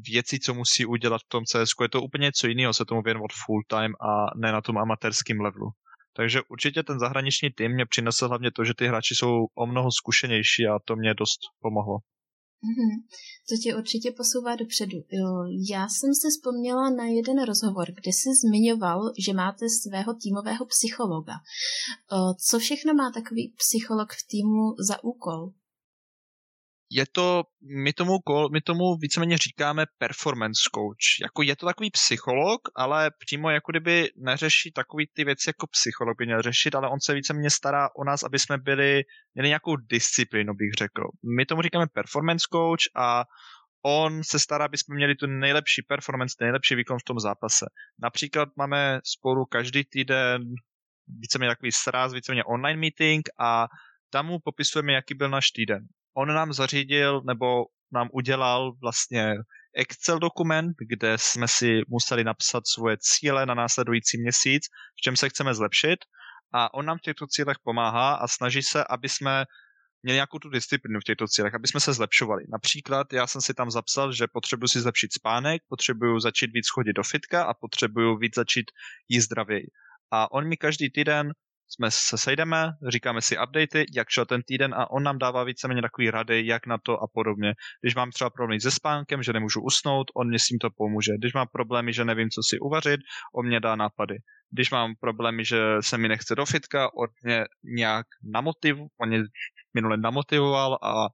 věcí, 0.07 0.39
co 0.39 0.53
musí 0.53 0.85
udělat 0.85 1.21
v 1.21 1.27
tom 1.27 1.43
CS. 1.45 1.71
Je 1.81 1.89
to 1.89 2.01
úplně 2.01 2.25
něco 2.25 2.47
jiného 2.47 2.73
se 2.73 2.85
tomu 2.85 3.01
věnovat 3.01 3.31
full 3.45 3.61
time 3.67 3.93
a 4.01 4.25
ne 4.35 4.51
na 4.51 4.61
tom 4.61 4.77
amatérském 4.77 5.39
levelu. 5.39 5.69
Takže 6.13 6.41
určitě 6.49 6.83
ten 6.83 6.99
zahraniční 6.99 7.49
tým 7.51 7.71
mě 7.71 7.85
přinesl 7.85 8.27
hlavně 8.27 8.51
to, 8.51 8.65
že 8.65 8.73
ty 8.73 8.87
hráči 8.87 9.15
jsou 9.15 9.47
o 9.55 9.65
mnoho 9.65 9.91
zkušenější 9.91 10.67
a 10.67 10.79
to 10.85 10.95
mě 10.95 11.13
dost 11.13 11.39
pomohlo. 11.61 11.97
Mm-hmm. 12.63 13.03
To 13.49 13.55
tě 13.63 13.75
určitě 13.75 14.11
posouvá 14.11 14.55
dopředu. 14.55 14.97
Jo, 14.97 15.27
já 15.71 15.87
jsem 15.87 16.15
se 16.21 16.27
vzpomněla 16.29 16.89
na 16.89 17.05
jeden 17.05 17.43
rozhovor, 17.43 17.87
kde 17.91 18.11
jsi 18.11 18.29
zmiňoval, 18.41 19.11
že 19.25 19.33
máte 19.33 19.65
svého 19.69 20.13
týmového 20.13 20.65
psychologa. 20.65 21.33
Co 22.47 22.59
všechno 22.59 22.93
má 22.93 23.11
takový 23.11 23.53
psycholog 23.57 24.13
v 24.13 24.27
týmu 24.27 24.75
za 24.87 25.03
úkol? 25.03 25.51
Je 26.89 27.05
to, 27.11 27.43
my 27.83 27.93
tomu, 27.93 28.17
my 28.51 28.61
tomu 28.61 28.97
víceméně 29.01 29.37
říkáme 29.37 29.85
performance 29.97 30.61
coach. 30.75 31.21
Jako 31.21 31.41
je 31.41 31.55
to 31.55 31.65
takový 31.65 31.91
psycholog, 31.91 32.61
ale 32.75 33.11
přímo 33.25 33.49
jako 33.49 33.71
kdyby 33.71 34.09
neřeší 34.15 34.71
takový 34.71 35.07
ty 35.13 35.23
věci 35.23 35.49
jako 35.49 35.67
psycholog 35.67 36.17
by 36.17 36.25
měl 36.25 36.41
řešit, 36.41 36.75
ale 36.75 36.89
on 36.89 36.99
se 36.99 37.13
víceméně 37.13 37.49
stará 37.49 37.89
o 37.95 38.03
nás, 38.03 38.23
aby 38.23 38.39
jsme 38.39 38.57
byli, 38.57 39.03
měli 39.33 39.47
nějakou 39.47 39.75
disciplínu, 39.75 40.53
bych 40.53 40.73
řekl. 40.73 41.03
My 41.37 41.45
tomu 41.45 41.61
říkáme 41.61 41.87
performance 41.93 42.47
coach 42.51 42.87
a 42.95 43.23
on 43.85 44.23
se 44.23 44.39
stará, 44.39 44.65
aby 44.65 44.77
jsme 44.77 44.95
měli 44.95 45.15
tu 45.15 45.27
nejlepší 45.27 45.81
performance, 45.81 46.35
nejlepší 46.41 46.75
výkon 46.75 46.99
v 46.99 47.03
tom 47.03 47.19
zápase. 47.19 47.65
Například 48.01 48.49
máme 48.57 48.99
spolu 49.03 49.45
každý 49.45 49.83
týden 49.83 50.41
víceméně 51.07 51.51
takový 51.51 51.71
sraz, 51.71 52.13
víceméně 52.13 52.43
online 52.43 52.79
meeting 52.79 53.29
a 53.39 53.67
tam 54.09 54.25
mu 54.25 54.39
popisujeme, 54.39 54.93
jaký 54.93 55.13
byl 55.13 55.29
náš 55.29 55.51
týden. 55.51 55.87
On 56.17 56.27
nám 56.27 56.53
zařídil, 56.53 57.21
nebo 57.27 57.65
nám 57.91 58.09
udělal 58.13 58.73
vlastně 58.81 59.35
Excel 59.75 60.19
dokument, 60.19 60.75
kde 60.89 61.17
jsme 61.17 61.47
si 61.47 61.81
museli 61.87 62.23
napsat 62.23 62.63
svoje 62.67 62.97
cíle 62.99 63.45
na 63.45 63.53
následující 63.53 64.21
měsíc, 64.21 64.63
v 64.97 65.01
čem 65.01 65.15
se 65.15 65.29
chceme 65.29 65.53
zlepšit 65.53 65.99
a 66.53 66.73
on 66.73 66.85
nám 66.85 66.97
v 66.97 67.01
těchto 67.01 67.27
cílech 67.27 67.57
pomáhá 67.63 68.15
a 68.15 68.27
snaží 68.27 68.63
se, 68.63 68.83
aby 68.89 69.09
jsme 69.09 69.45
měli 70.03 70.15
nějakou 70.15 70.39
tu 70.39 70.49
disciplínu 70.49 70.99
v 70.99 71.03
těchto 71.03 71.27
cílech, 71.27 71.53
aby 71.53 71.67
jsme 71.67 71.79
se 71.79 71.93
zlepšovali. 71.93 72.43
Například 72.51 73.13
já 73.13 73.27
jsem 73.27 73.41
si 73.41 73.53
tam 73.53 73.71
zapsal, 73.71 74.13
že 74.13 74.27
potřebuji 74.33 74.67
si 74.67 74.81
zlepšit 74.81 75.13
spánek, 75.13 75.61
potřebuji 75.69 76.19
začít 76.19 76.51
víc 76.53 76.69
chodit 76.69 76.93
do 76.93 77.03
fitka 77.03 77.43
a 77.43 77.53
potřebuji 77.53 78.17
víc 78.17 78.35
začít 78.35 78.71
jíst 79.09 79.25
zdravěji. 79.25 79.67
A 80.11 80.31
on 80.31 80.47
mi 80.47 80.57
každý 80.57 80.91
týden 80.91 81.31
jsme 81.69 81.91
se 81.91 82.17
sejdeme, 82.17 82.71
říkáme 82.89 83.21
si 83.21 83.37
updaty, 83.37 83.85
jak 83.95 84.09
šel 84.09 84.25
ten 84.25 84.41
týden 84.43 84.73
a 84.73 84.91
on 84.91 85.03
nám 85.03 85.17
dává 85.17 85.43
víceméně 85.43 85.81
takový 85.81 86.11
rady, 86.11 86.47
jak 86.47 86.67
na 86.67 86.77
to 86.77 86.93
a 87.03 87.07
podobně. 87.13 87.53
Když 87.81 87.95
mám 87.95 88.11
třeba 88.11 88.29
problémy 88.29 88.61
se 88.61 88.71
spánkem, 88.71 89.23
že 89.23 89.33
nemůžu 89.33 89.61
usnout, 89.61 90.07
on 90.15 90.27
mě 90.27 90.39
s 90.39 90.45
tím 90.45 90.59
to 90.59 90.69
pomůže. 90.77 91.11
Když 91.17 91.33
mám 91.33 91.47
problémy, 91.51 91.93
že 91.93 92.05
nevím, 92.05 92.29
co 92.29 92.41
si 92.49 92.59
uvařit, 92.59 92.99
on 93.35 93.47
mě 93.47 93.59
dá 93.59 93.75
nápady. 93.75 94.15
Když 94.51 94.71
mám 94.71 94.93
problémy, 94.99 95.45
že 95.45 95.59
se 95.81 95.97
mi 95.97 96.07
nechce 96.07 96.35
do 96.35 96.45
fitka, 96.45 96.89
on 96.97 97.07
mě 97.23 97.45
nějak 97.63 98.05
namotiv, 98.33 98.77
on 99.01 99.09
mě 99.09 99.23
minule 99.73 99.97
namotivoval 99.97 100.79
a 100.83 101.07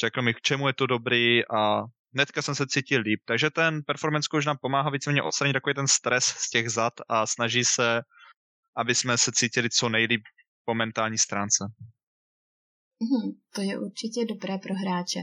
řekl 0.00 0.22
mi, 0.22 0.34
k 0.34 0.40
čemu 0.40 0.66
je 0.66 0.74
to 0.74 0.86
dobrý 0.86 1.42
a 1.48 1.82
hnedka 2.14 2.42
jsem 2.42 2.54
se 2.54 2.66
cítil 2.66 3.00
líp. 3.00 3.20
Takže 3.26 3.50
ten 3.50 3.80
performance 3.86 4.28
coach 4.30 4.46
nám 4.46 4.56
pomáhá 4.62 4.90
víceméně 4.90 5.22
odstranit 5.22 5.52
takový 5.52 5.74
ten 5.74 5.88
stres 5.88 6.24
z 6.24 6.50
těch 6.50 6.70
zad 6.70 6.92
a 7.08 7.26
snaží 7.26 7.64
se 7.64 8.00
aby 8.76 8.94
jsme 8.94 9.18
se 9.18 9.32
cítili 9.34 9.70
co 9.70 9.88
nejlíp 9.88 10.22
po 10.64 10.74
mentální 10.74 11.18
stránce. 11.18 11.64
Hmm, 13.02 13.32
to 13.54 13.60
je 13.62 13.78
určitě 13.78 14.24
dobré 14.24 14.58
pro 14.58 14.74
hráče. 14.74 15.20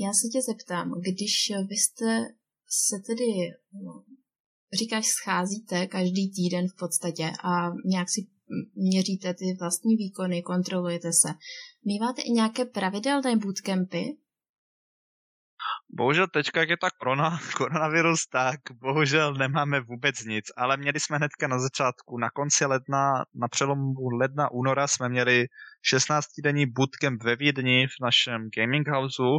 Já 0.00 0.12
se 0.12 0.28
tě 0.32 0.42
zeptám, 0.42 0.92
když 1.00 1.52
vy 1.68 1.76
jste 1.76 2.24
se 2.68 2.96
tedy, 3.06 3.28
no, 3.84 4.04
říkáš, 4.78 5.06
scházíte 5.06 5.86
každý 5.86 6.32
týden 6.32 6.68
v 6.68 6.76
podstatě 6.78 7.30
a 7.44 7.70
nějak 7.84 8.08
si 8.10 8.20
měříte 8.74 9.34
ty 9.34 9.44
vlastní 9.60 9.96
výkony, 9.96 10.42
kontrolujete 10.42 11.12
se. 11.12 11.28
Míváte 11.84 12.22
i 12.22 12.30
nějaké 12.30 12.64
pravidelné 12.64 13.36
bootcampy, 13.36 14.16
Bohužel 15.94 16.26
teďka, 16.26 16.60
jak 16.60 16.68
je 16.68 16.76
ta 16.76 16.90
korona, 16.90 17.38
koronavirus, 17.56 18.26
tak 18.26 18.60
bohužel 18.80 19.34
nemáme 19.34 19.80
vůbec 19.80 20.24
nic, 20.24 20.44
ale 20.56 20.76
měli 20.76 21.00
jsme 21.00 21.16
hnedka 21.16 21.48
na 21.48 21.58
začátku, 21.58 22.18
na 22.18 22.30
konci 22.30 22.66
ledna, 22.66 23.24
na 23.34 23.48
přelomu 23.48 24.08
ledna, 24.20 24.50
února 24.50 24.86
jsme 24.86 25.08
měli 25.08 25.46
16-denní 25.94 26.66
bootcamp 26.66 27.22
ve 27.22 27.36
Vídni 27.36 27.86
v 27.86 28.02
našem 28.02 28.48
gaming 28.56 28.88
houseu 28.88 29.38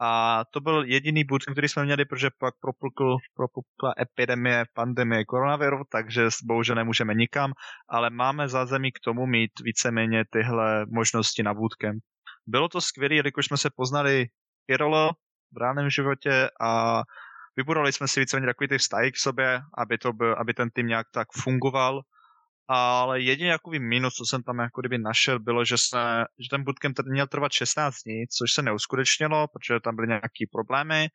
a 0.00 0.42
to 0.52 0.60
byl 0.60 0.84
jediný 0.84 1.24
bootcamp, 1.24 1.54
který 1.54 1.68
jsme 1.68 1.84
měli, 1.84 2.04
protože 2.04 2.30
pak 2.38 2.54
propukl, 2.60 3.16
propukla 3.34 3.94
epidemie, 4.00 4.64
pandemie 4.74 5.24
koronaviru, 5.24 5.82
takže 5.90 6.28
bohužel 6.44 6.76
nemůžeme 6.76 7.14
nikam, 7.14 7.52
ale 7.88 8.10
máme 8.10 8.48
zázemí 8.48 8.92
k 8.92 9.00
tomu 9.04 9.26
mít 9.26 9.50
víceméně 9.64 10.24
tyhle 10.30 10.86
možnosti 10.86 11.42
na 11.42 11.54
bootcamp. 11.54 12.02
Bylo 12.46 12.68
to 12.68 12.80
skvělé, 12.80 13.14
jelikož 13.14 13.46
jsme 13.46 13.56
se 13.56 13.70
poznali 13.76 14.26
IRL, 14.68 15.10
v 15.52 15.56
reálném 15.56 15.90
životě 15.90 16.50
a 16.60 17.02
vybudovali 17.56 17.92
jsme 17.92 18.08
si 18.08 18.20
víceméně 18.20 18.46
takový 18.46 18.68
ty 18.68 18.78
vztahy 18.78 19.12
k 19.12 19.16
sobě, 19.16 19.60
aby, 19.78 19.98
to 19.98 20.12
byl, 20.12 20.36
aby 20.38 20.54
ten 20.54 20.70
tým 20.70 20.86
nějak 20.86 21.06
tak 21.12 21.28
fungoval. 21.32 22.00
Ale 22.70 23.20
jediný 23.20 23.48
jakový 23.48 23.78
minus, 23.78 24.14
co 24.14 24.24
jsem 24.24 24.42
tam 24.42 24.58
jako 24.58 24.80
kdyby 24.80 24.98
našel, 24.98 25.38
bylo, 25.38 25.64
že, 25.64 25.78
se, 25.78 26.24
že 26.38 26.48
ten 26.50 26.64
bootcamp 26.64 26.96
měl 27.04 27.26
trvat 27.26 27.52
16 27.52 27.94
dní, 28.02 28.26
což 28.26 28.52
se 28.52 28.62
neuskutečnilo, 28.62 29.46
protože 29.48 29.80
tam 29.80 29.96
byly 29.96 30.08
nějaké 30.08 30.44
problémy 30.52 31.08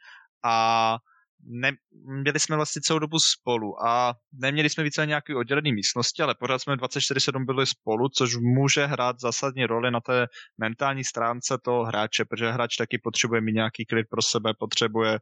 a 0.44 0.98
ne, 1.46 1.72
měli 2.06 2.40
jsme 2.40 2.56
vlastně 2.56 2.82
celou 2.82 3.00
dobu 3.00 3.20
spolu 3.20 3.86
a 3.86 4.16
neměli 4.34 4.70
jsme 4.70 4.84
více 4.84 5.06
nějaké 5.06 5.36
oddělené 5.36 5.72
místnosti, 5.72 6.24
ale 6.24 6.36
pořád 6.36 6.60
jsme 6.60 6.76
24-7 6.76 7.46
byli 7.46 7.68
spolu, 7.68 8.10
což 8.10 8.36
může 8.36 8.86
hrát 8.86 9.20
zásadní 9.20 9.66
roli 9.66 9.92
na 9.92 10.02
té 10.02 10.28
mentální 10.58 11.04
stránce 11.04 11.58
toho 11.64 11.84
hráče, 11.84 12.26
protože 12.26 12.52
hráč 12.52 12.76
taky 12.76 12.98
potřebuje 13.04 13.42
mít 13.42 13.54
nějaký 13.54 13.86
klid 13.86 14.08
pro 14.10 14.22
sebe, 14.22 14.54
potřebuje 14.60 15.20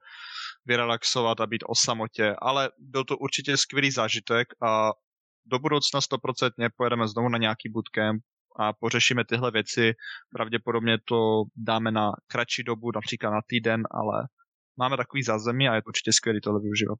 vyrelaxovat 0.65 1.41
a 1.41 1.47
být 1.47 1.63
o 1.67 1.75
samotě, 1.75 2.35
ale 2.41 2.69
byl 2.79 3.03
to 3.03 3.17
určitě 3.17 3.57
skvělý 3.57 3.91
zážitek 3.91 4.47
a 4.63 4.91
do 5.45 5.59
budoucna 5.59 5.99
100% 5.99 6.69
pojedeme 6.77 7.07
znovu 7.07 7.29
na 7.29 7.37
nějaký 7.37 7.69
bootcamp 7.69 8.23
a 8.59 8.73
pořešíme 8.73 9.25
tyhle 9.25 9.51
věci. 9.51 9.93
Pravděpodobně 10.33 10.97
to 11.05 11.43
dáme 11.55 11.91
na 11.91 12.11
kratší 12.27 12.63
dobu, 12.63 12.91
například 12.95 13.31
na 13.31 13.41
týden, 13.47 13.83
ale 13.91 14.27
máme 14.83 14.97
takový 14.97 15.23
zázemí 15.23 15.63
a 15.67 15.75
je 15.75 15.81
to 15.81 15.87
určitě 15.87 16.11
skvělé 16.13 16.39
tohle 16.43 16.59
využívat. 16.67 16.99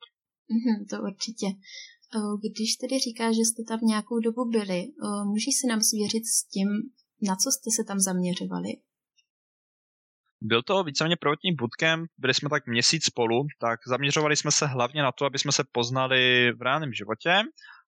Mm-hmm, 0.53 0.77
to 0.89 0.95
určitě. 1.09 1.47
Když 2.45 2.69
tedy 2.81 2.95
říká, 3.07 3.25
že 3.37 3.43
jste 3.45 3.61
tam 3.69 3.79
nějakou 3.83 4.19
dobu 4.27 4.43
byli, 4.55 4.79
můžeš 5.31 5.53
si 5.59 5.65
nám 5.71 5.81
svěřit 5.89 6.25
s 6.35 6.37
tím, 6.53 6.67
na 7.27 7.35
co 7.41 7.47
jste 7.51 7.69
se 7.77 7.83
tam 7.87 7.99
zaměřovali? 7.99 8.71
Byl 10.41 10.61
to 10.63 10.83
víceméně 10.83 11.15
prvotní 11.15 11.49
bootcamp, 11.55 12.09
byli 12.17 12.33
jsme 12.33 12.49
tak 12.49 12.67
měsíc 12.67 13.05
spolu, 13.05 13.37
tak 13.59 13.79
zaměřovali 13.87 14.35
jsme 14.35 14.51
se 14.51 14.65
hlavně 14.65 15.01
na 15.03 15.11
to, 15.11 15.25
aby 15.25 15.39
jsme 15.39 15.51
se 15.51 15.63
poznali 15.71 16.51
v 16.57 16.61
reálném 16.61 16.93
životě. 16.93 17.33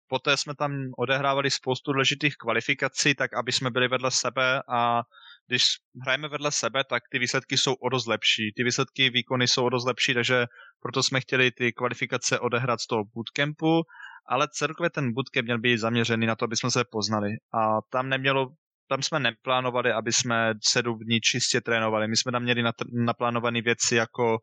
Poté 0.08 0.36
jsme 0.36 0.54
tam 0.54 0.72
odehrávali 0.98 1.50
spoustu 1.50 1.92
důležitých 1.92 2.36
kvalifikací, 2.36 3.14
tak 3.14 3.30
aby 3.34 3.52
jsme 3.52 3.70
byli 3.70 3.88
vedle 3.88 4.10
sebe 4.10 4.62
a 4.68 5.02
když 5.48 5.62
hrajeme 6.02 6.28
vedle 6.28 6.52
sebe, 6.52 6.84
tak 6.84 7.02
ty 7.10 7.18
výsledky 7.18 7.58
jsou 7.58 7.74
o 7.74 7.88
dost 7.88 8.06
lepší. 8.06 8.52
Ty 8.56 8.64
výsledky, 8.64 9.10
výkony 9.10 9.48
jsou 9.48 9.64
o 9.64 9.68
dost 9.68 9.86
lepší, 9.86 10.14
takže 10.14 10.46
proto 10.80 11.02
jsme 11.02 11.20
chtěli 11.20 11.50
ty 11.50 11.72
kvalifikace 11.72 12.38
odehrát 12.40 12.80
z 12.80 12.86
toho 12.86 13.04
bootcampu, 13.14 13.82
ale 14.28 14.48
celkově 14.52 14.90
ten 14.90 15.12
bootcamp 15.12 15.44
měl 15.44 15.58
být 15.58 15.78
zaměřený 15.78 16.26
na 16.26 16.36
to, 16.36 16.44
aby 16.44 16.56
jsme 16.56 16.70
se 16.70 16.84
poznali. 16.90 17.30
A 17.54 17.78
tam 17.90 18.08
nemělo 18.08 18.48
tam 18.88 19.02
jsme 19.02 19.20
neplánovali, 19.20 19.92
aby 19.92 20.12
jsme 20.12 20.54
sedm 20.62 20.98
dní 20.98 21.20
čistě 21.20 21.60
trénovali. 21.60 22.08
My 22.08 22.16
jsme 22.16 22.32
tam 22.32 22.42
měli 22.42 22.62
naplánované 23.04 23.62
věci 23.62 23.94
jako, 23.94 24.38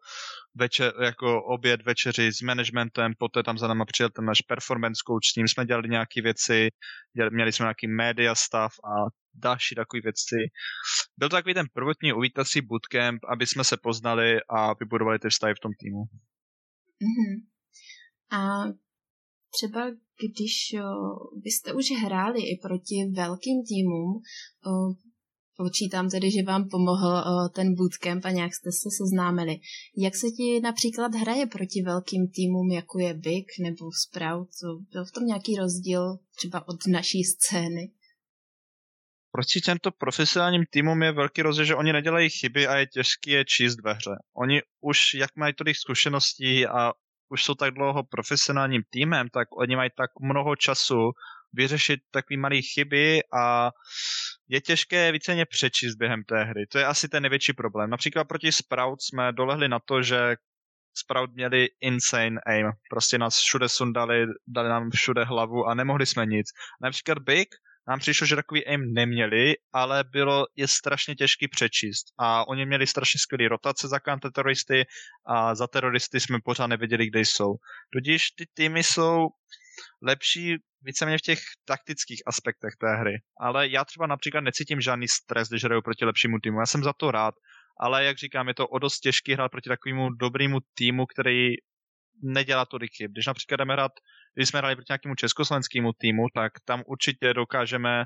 večer, 0.56 0.94
jako 1.04 1.44
oběd, 1.44 1.82
večeři 1.82 2.32
s 2.34 2.42
managementem, 2.42 3.14
poté 3.18 3.44
tam 3.44 3.58
za 3.58 3.68
náma 3.68 3.86
přijel 3.86 4.10
ten 4.10 4.26
náš 4.26 4.42
performance 4.42 5.02
coach, 5.08 5.26
s 5.32 5.36
ním 5.36 5.48
jsme 5.48 5.66
dělali 5.66 5.90
nějaké 5.90 6.22
věci, 6.22 6.70
měli 7.32 7.52
jsme 7.52 7.64
nějaký 7.64 7.88
media 7.88 8.36
stav 8.36 8.72
a 8.72 8.94
další 9.34 9.76
takové 9.76 10.02
věci. 10.02 10.36
Byl 11.18 11.30
to 11.30 11.36
takový 11.36 11.54
ten 11.54 11.68
prvotní 11.74 12.14
uvítací 12.14 12.62
bootcamp, 12.62 13.20
aby 13.30 13.48
jsme 13.48 13.64
se 13.64 13.78
poznali 13.78 14.40
a 14.50 14.74
vybudovali 14.74 15.20
ty 15.20 15.30
vztahy 15.30 15.54
v 15.54 15.60
tom 15.60 15.72
týmu. 15.80 16.04
Mm-hmm. 17.02 17.36
A 18.32 18.64
třeba 19.60 19.92
když 20.20 20.54
byste 21.44 21.74
už 21.74 21.86
hráli 22.04 22.40
i 22.42 22.60
proti 22.62 22.96
velkým 23.12 23.58
týmům, 23.70 24.22
o, 24.68 24.72
počítám 25.58 26.10
tedy, 26.10 26.32
že 26.32 26.44
vám 26.44 26.70
pomohl 26.70 27.18
o, 27.18 27.50
ten 27.50 27.76
bootcamp 27.76 28.26
a 28.26 28.32
nějak 28.32 28.54
jste 28.54 28.72
se 28.72 28.90
seznámili. 28.98 29.56
Jak 29.98 30.16
se 30.16 30.28
ti 30.38 30.60
například 30.64 31.16
hraje 31.16 31.46
proti 31.46 31.82
velkým 31.86 32.28
týmům, 32.36 32.72
jako 32.72 33.00
je 33.00 33.14
Big 33.14 33.48
nebo 33.62 33.86
Sprout? 34.04 34.50
Byl 34.92 35.06
v 35.06 35.12
tom 35.12 35.26
nějaký 35.26 35.56
rozdíl 35.56 36.18
třeba 36.38 36.68
od 36.68 36.88
naší 36.88 37.24
scény? 37.24 37.92
proti 39.36 39.62
těmto 39.62 39.92
profesionálním 39.92 40.66
týmům 40.70 41.04
je 41.04 41.12
velký 41.12 41.42
rozdíl, 41.42 41.66
že 41.66 41.76
oni 41.76 41.94
nedělají 41.94 42.30
chyby 42.30 42.68
a 42.68 42.78
je 42.78 42.88
těžké 42.88 43.32
je 43.32 43.46
číst 43.46 43.84
ve 43.84 43.94
hře. 43.94 44.16
Oni 44.34 44.62
už, 44.82 44.98
jak 45.14 45.36
mají 45.36 45.54
tolik 45.54 45.76
zkušeností 45.76 46.68
a 46.68 46.92
už 47.30 47.44
jsou 47.44 47.56
tak 47.56 47.74
dlouho 47.74 48.04
profesionálním 48.04 48.82
týmem, 48.90 49.30
tak 49.30 49.48
oni 49.58 49.76
mají 49.76 49.90
tak 49.98 50.10
mnoho 50.22 50.56
času 50.56 51.12
vyřešit 51.54 52.00
takové 52.12 52.38
malé 52.38 52.62
chyby 52.62 53.20
a 53.34 53.72
je 54.48 54.62
těžké 54.62 55.12
víceně 55.12 55.46
přečíst 55.46 55.96
během 55.96 56.24
té 56.24 56.44
hry. 56.44 56.68
To 56.72 56.80
je 56.80 56.86
asi 56.86 57.10
ten 57.10 57.24
největší 57.24 57.54
problém. 57.54 57.90
Například 57.90 58.24
proti 58.24 58.52
Sprout 58.52 59.02
jsme 59.02 59.34
dolehli 59.34 59.70
na 59.70 59.80
to, 59.80 60.02
že 60.02 60.36
Sprout 60.98 61.34
měli 61.34 61.68
insane 61.82 62.42
aim. 62.46 62.72
Prostě 62.90 63.18
nás 63.18 63.38
všude 63.40 63.70
sundali, 63.70 64.26
dali 64.48 64.70
nám 64.70 64.90
všude 64.92 65.24
hlavu 65.24 65.66
a 65.66 65.74
nemohli 65.74 66.06
jsme 66.06 66.26
nic. 66.26 66.48
Například 66.82 67.20
Big 67.20 67.48
nám 67.88 68.00
přišlo, 68.00 68.28
že 68.28 68.36
takový 68.36 68.66
aim 68.66 68.94
neměli, 68.94 69.54
ale 69.74 70.04
bylo 70.04 70.46
je 70.56 70.68
strašně 70.68 71.16
těžký 71.16 71.48
přečíst. 71.48 72.06
A 72.20 72.48
oni 72.48 72.66
měli 72.66 72.88
strašně 72.88 73.20
skvělé 73.20 73.50
rotace 73.50 73.88
za 73.88 74.00
teroristy 74.34 74.86
a 75.26 75.56
za 75.56 75.68
teroristy 75.68 76.20
jsme 76.20 76.38
pořád 76.44 76.68
nevěděli, 76.68 77.08
kde 77.08 77.20
jsou. 77.20 77.56
Tudíž 77.94 78.32
ty 78.32 78.46
týmy 78.54 78.84
jsou 78.84 79.28
lepší 80.02 80.56
víceméně 80.82 81.18
v 81.18 81.22
těch 81.22 81.40
taktických 81.66 82.22
aspektech 82.26 82.74
té 82.80 82.96
hry. 82.96 83.22
Ale 83.40 83.68
já 83.68 83.86
třeba 83.86 84.08
například 84.08 84.42
necítím 84.42 84.82
žádný 84.82 85.08
stres, 85.08 85.50
když 85.50 85.64
hraju 85.64 85.82
proti 85.82 86.06
lepšímu 86.06 86.38
týmu. 86.44 86.60
Já 86.60 86.66
jsem 86.66 86.84
za 86.84 86.94
to 86.94 87.12
rád. 87.12 87.36
Ale 87.80 88.06
jak 88.06 88.18
říkám, 88.18 88.48
je 88.48 88.54
to 88.54 88.68
o 88.68 88.80
dost 88.80 89.00
těžký 89.00 89.34
hrát 89.34 89.52
proti 89.52 89.70
takovému 89.70 90.10
dobrému 90.10 90.60
týmu, 90.74 91.06
který 91.06 91.54
nedělá 92.24 92.66
tolik 92.66 92.92
chyb. 92.98 93.12
Když 93.12 93.26
například 93.26 93.58
jdeme 93.58 93.74
hrát, 93.74 93.92
když 94.36 94.50
jsme 94.50 94.60
hráli 94.60 94.76
proti 94.76 94.90
nějakému 94.90 95.16
československému 95.16 95.94
týmu, 95.98 96.26
tak 96.36 96.52
tam 96.66 96.84
určitě 96.86 97.34
dokážeme 97.34 98.04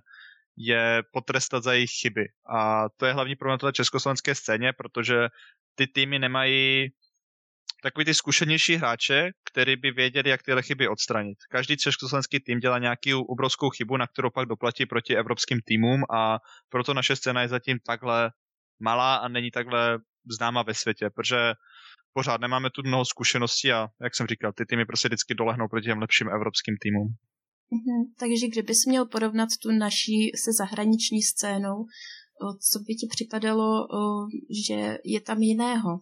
je 0.58 1.04
potrestat 1.12 1.64
za 1.64 1.74
jejich 1.74 1.92
chyby. 2.02 2.26
A 2.56 2.86
to 2.98 3.06
je 3.06 3.14
hlavní 3.14 3.36
problém 3.36 3.60
té 3.60 3.72
československé 3.72 4.36
scéně, 4.36 4.74
protože 4.74 5.28
ty 5.76 5.88
týmy 5.88 6.20
nemají 6.20 6.90
takový 7.84 8.06
ty 8.06 8.14
zkušenější 8.14 8.76
hráče, 8.76 9.32
který 9.52 9.76
by 9.76 9.92
věděli, 9.92 10.30
jak 10.30 10.44
tyhle 10.44 10.62
chyby 10.62 10.88
odstranit. 10.88 11.38
Každý 11.50 11.78
československý 11.78 12.40
tým 12.40 12.60
dělá 12.60 12.80
nějakou 12.80 13.24
obrovskou 13.24 13.70
chybu, 13.70 13.98
na 13.98 14.08
kterou 14.08 14.30
pak 14.30 14.48
doplatí 14.48 14.86
proti 14.86 15.16
evropským 15.18 15.60
týmům 15.66 16.04
a 16.12 16.38
proto 16.70 16.94
naše 16.94 17.16
scéna 17.16 17.42
je 17.42 17.48
zatím 17.48 17.80
takhle 17.86 18.32
malá 18.80 19.16
a 19.16 19.28
není 19.28 19.52
takhle 19.52 20.00
známa 20.32 20.64
ve 20.64 20.74
světě, 20.74 21.10
protože 21.10 21.54
pořád 22.20 22.42
nemáme 22.42 22.70
tu 22.70 22.82
mnoho 22.86 23.06
zkušeností 23.06 23.72
a, 23.72 23.88
jak 24.04 24.16
jsem 24.16 24.28
říkal, 24.28 24.52
ty 24.54 24.66
týmy 24.66 24.86
prostě 24.86 25.08
vždycky 25.08 25.36
dolehnou 25.36 25.68
proti 25.68 25.86
těm 25.86 25.98
lepším 25.98 26.28
evropským 26.30 26.76
týmům. 26.82 27.08
Mm-hmm. 27.74 28.02
Takže 28.20 28.48
kdybys 28.48 28.86
měl 28.86 29.06
porovnat 29.06 29.50
tu 29.62 29.72
naší 29.72 30.32
se 30.44 30.54
zahraniční 30.54 31.22
scénou, 31.22 31.86
co 32.72 32.80
by 32.80 32.96
ti 32.96 33.08
připadalo, 33.10 33.88
že 34.68 34.98
je 35.06 35.22
tam 35.22 35.38
jiného? 35.42 36.00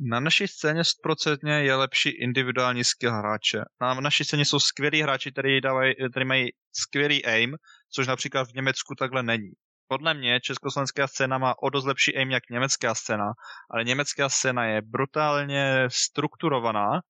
Na 0.00 0.20
naší 0.20 0.48
scéně 0.48 0.82
100% 0.82 1.58
je 1.58 1.74
lepší 1.74 2.08
individuální 2.08 2.84
skill 2.84 3.12
hráče. 3.12 3.58
Na 3.80 3.94
naší 3.94 4.24
scéně 4.24 4.44
jsou 4.44 4.60
skvělí 4.60 5.02
hráči, 5.02 5.32
kteří, 5.32 5.60
dávají, 5.60 5.94
kteří 6.10 6.24
mají 6.24 6.48
skvělý 6.72 7.24
aim, 7.24 7.56
což 7.94 8.06
například 8.06 8.50
v 8.50 8.54
Německu 8.54 8.94
takhle 8.98 9.22
není. 9.22 9.52
Podle 9.88 10.14
mě 10.14 10.40
československá 10.40 11.06
scéna 11.06 11.38
má 11.38 11.54
o 11.62 11.70
dost 11.70 11.84
lepší 11.84 12.16
aim 12.16 12.30
jak 12.30 12.50
německá 12.50 12.94
scéna, 12.94 13.32
ale 13.70 13.84
německá 13.84 14.28
scéna 14.28 14.64
je 14.64 14.82
brutálně 14.82 15.88
strukturovaná 15.92 17.00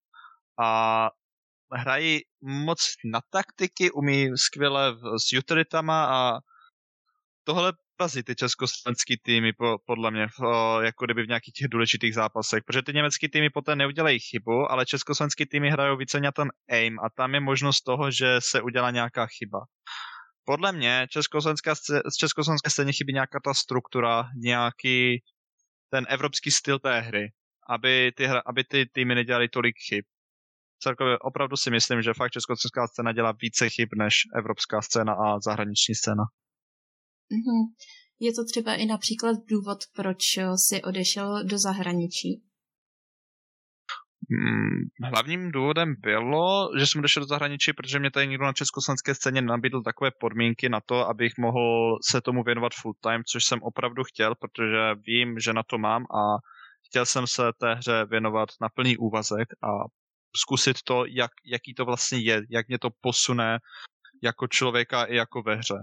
a 0.61 1.11
hrají 1.73 2.21
moc 2.43 2.79
na 3.05 3.21
taktiky, 3.31 3.91
umí 3.91 4.29
skvěle 4.37 4.97
s 5.17 5.33
utilitama 5.39 6.05
a 6.05 6.39
tohle 7.45 7.73
porazit 7.97 8.27
ty 8.27 8.35
československý 8.35 9.17
týmy, 9.23 9.53
po, 9.53 9.79
podle 9.87 10.11
mě, 10.11 10.27
o, 10.45 10.81
jako 10.81 11.05
kdyby 11.05 11.23
v 11.23 11.29
nějakých 11.29 11.55
těch 11.55 11.69
důležitých 11.69 12.15
zápasech, 12.15 12.65
protože 12.67 12.83
ty 12.83 12.93
německý 12.93 13.29
týmy 13.29 13.51
poté 13.51 13.77
neudělají 13.77 14.19
chybu, 14.19 14.73
ale 14.73 14.87
československý 14.87 15.47
týmy 15.47 15.71
hrajou 15.71 15.97
více 15.97 16.21
na 16.21 16.33
ten 16.33 16.49
aim 16.71 16.99
a 17.01 17.11
tam 17.11 17.35
je 17.35 17.41
možnost 17.41 17.83
toho, 17.83 18.11
že 18.11 18.37
se 18.39 18.63
udělá 18.63 18.91
nějaká 18.91 19.27
chyba. 19.27 19.59
Podle 20.49 20.73
mě 20.73 21.07
československá, 21.11 21.75
z 22.13 22.17
československé 22.19 22.71
scéně 22.71 22.93
chybí 22.93 23.13
nějaká 23.13 23.39
ta 23.45 23.55
struktura, 23.55 24.25
nějaký 24.37 25.23
ten 25.91 26.07
evropský 26.09 26.51
styl 26.51 26.79
té 26.79 27.01
hry, 27.01 27.33
aby 27.71 28.13
ty, 28.17 28.27
hra, 28.27 28.43
aby 28.47 28.65
ty 28.65 28.87
týmy 28.93 29.15
nedělali 29.15 29.49
tolik 29.49 29.75
chyb. 29.89 30.05
Celkově 30.83 31.19
opravdu 31.19 31.57
si 31.57 31.71
myslím, 31.71 32.03
že 32.03 32.15
fakt 32.15 32.31
československá 32.31 32.87
scéna 32.87 33.13
dělá 33.13 33.33
více 33.43 33.69
chyb 33.71 33.89
než 33.99 34.15
evropská 34.39 34.83
scéna 34.83 35.13
a 35.13 35.41
zahraniční 35.41 35.95
scéna. 35.95 36.25
Mm-hmm. 37.33 37.75
Je 38.21 38.33
to 38.33 38.45
třeba 38.45 38.75
i 38.75 38.87
například 38.87 39.37
důvod, 39.51 39.79
proč 39.95 40.23
si 40.57 40.83
odešel 40.83 41.45
do 41.45 41.59
zahraničí? 41.59 42.48
Hmm, 44.31 45.11
hlavním 45.11 45.53
důvodem 45.53 45.95
bylo, 45.99 46.71
že 46.79 46.87
jsem 46.87 46.99
odešel 46.99 47.23
do 47.23 47.27
zahraničí, 47.27 47.73
protože 47.73 47.99
mě 47.99 48.11
tady 48.11 48.27
někdo 48.27 48.45
na 48.45 48.53
československé 48.53 49.15
scéně 49.15 49.43
nabídl 49.43 49.83
takové 49.83 50.11
podmínky 50.21 50.69
na 50.69 50.81
to, 50.81 51.09
abych 51.09 51.39
mohl 51.39 51.99
se 52.11 52.21
tomu 52.21 52.43
věnovat 52.43 52.73
full 52.75 52.95
time, 53.01 53.23
což 53.25 53.45
jsem 53.45 53.63
opravdu 53.63 54.05
chtěl, 54.05 54.35
protože 54.35 54.95
vím, 55.07 55.39
že 55.39 55.53
na 55.53 55.63
to 55.63 55.79
mám 55.79 56.03
a 56.03 56.37
chtěl 56.89 57.07
jsem 57.07 57.27
se 57.27 57.43
té 57.61 57.75
hře 57.75 58.05
věnovat 58.05 58.49
na 58.61 58.69
plný 58.69 58.97
úvazek 58.97 59.49
a 59.63 59.69
zkusit 60.37 60.83
to, 60.83 61.05
jak, 61.07 61.31
jaký 61.45 61.75
to 61.75 61.85
vlastně 61.85 62.19
je, 62.19 62.43
jak 62.51 62.69
mě 62.69 62.79
to 62.79 62.91
posune 63.01 63.59
jako 64.23 64.47
člověka 64.47 65.05
i 65.05 65.17
jako 65.17 65.43
ve 65.43 65.57
hře 65.57 65.79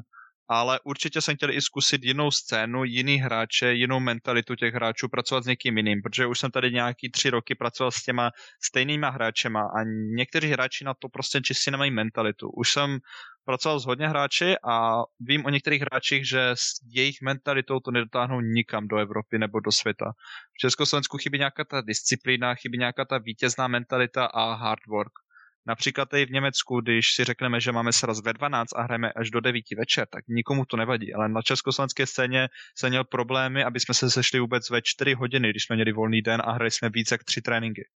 ale 0.48 0.80
určitě 0.84 1.22
jsem 1.22 1.36
chtěl 1.36 1.52
i 1.52 1.62
zkusit 1.62 2.04
jinou 2.04 2.32
scénu, 2.32 2.84
jiný 2.84 3.18
hráče, 3.18 3.74
jinou 3.74 4.00
mentalitu 4.00 4.56
těch 4.56 4.74
hráčů, 4.74 5.10
pracovat 5.10 5.44
s 5.44 5.48
někým 5.48 5.78
jiným, 5.78 6.02
protože 6.02 6.26
už 6.26 6.40
jsem 6.40 6.52
tady 6.52 6.72
nějaký 6.72 7.12
tři 7.12 7.30
roky 7.30 7.56
pracoval 7.56 7.92
s 7.92 8.04
těma 8.04 8.32
stejnýma 8.64 9.10
hráčema 9.10 9.62
a 9.62 9.84
někteří 10.16 10.48
hráči 10.48 10.84
na 10.84 10.94
to 10.94 11.10
prostě 11.10 11.42
čistě 11.42 11.72
nemají 11.72 11.92
mentalitu. 11.92 12.50
Už 12.50 12.72
jsem 12.72 13.00
pracoval 13.46 13.80
s 13.80 13.86
hodně 13.86 14.08
hráči 14.08 14.56
a 14.68 15.04
vím 15.20 15.46
o 15.46 15.50
některých 15.50 15.82
hráčích, 15.82 16.28
že 16.28 16.52
s 16.54 16.82
jejich 16.86 17.22
mentalitou 17.22 17.80
to 17.80 17.92
nedotáhnou 17.92 18.42
nikam 18.42 18.88
do 18.88 18.98
Evropy 18.98 19.40
nebo 19.40 19.60
do 19.60 19.72
světa. 19.72 20.12
V 20.54 20.58
Československu 20.58 21.18
chybí 21.18 21.38
nějaká 21.38 21.64
ta 21.64 21.82
disciplína, 21.82 22.56
chybí 22.56 22.78
nějaká 22.78 23.06
ta 23.06 23.18
vítězná 23.18 23.68
mentalita 23.68 24.26
a 24.26 24.54
hard 24.54 24.86
work. 24.88 25.25
Například 25.68 26.14
i 26.14 26.26
v 26.26 26.32
Německu, 26.32 26.82
když 26.82 27.14
si 27.14 27.24
řekneme, 27.24 27.62
že 27.62 27.72
máme 27.72 27.94
sraz 27.94 28.22
ve 28.22 28.34
12 28.34 28.74
a 28.76 28.82
hrajeme 28.82 29.12
až 29.12 29.32
do 29.32 29.40
9 29.40 29.64
večer, 29.78 30.08
tak 30.12 30.28
nikomu 30.28 30.66
to 30.66 30.78
nevadí. 30.78 31.14
Ale 31.14 31.30
na 31.30 31.42
československé 31.42 32.06
scéně 32.06 32.50
jsem 32.78 32.90
měl 32.90 33.04
problémy, 33.04 33.64
aby 33.64 33.80
jsme 33.80 33.94
se 33.94 34.10
sešli 34.10 34.40
vůbec 34.40 34.70
ve 34.70 34.82
4 34.82 35.14
hodiny, 35.14 35.50
když 35.50 35.64
jsme 35.64 35.76
měli 35.76 35.92
volný 35.92 36.22
den 36.22 36.42
a 36.46 36.52
hráli 36.52 36.72
jsme 36.72 36.90
více 36.90 37.14
jak 37.14 37.24
3 37.24 37.42
tréninky. 37.42 37.88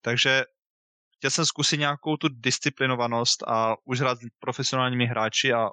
Takže 0.00 0.44
chtěl 1.16 1.30
jsem 1.30 1.46
zkusit 1.46 1.78
nějakou 1.78 2.16
tu 2.16 2.28
disciplinovanost 2.28 3.42
a 3.42 3.76
už 3.84 4.00
hrát 4.00 4.18
s 4.18 4.26
profesionálními 4.38 5.06
hráči 5.06 5.52
a 5.52 5.70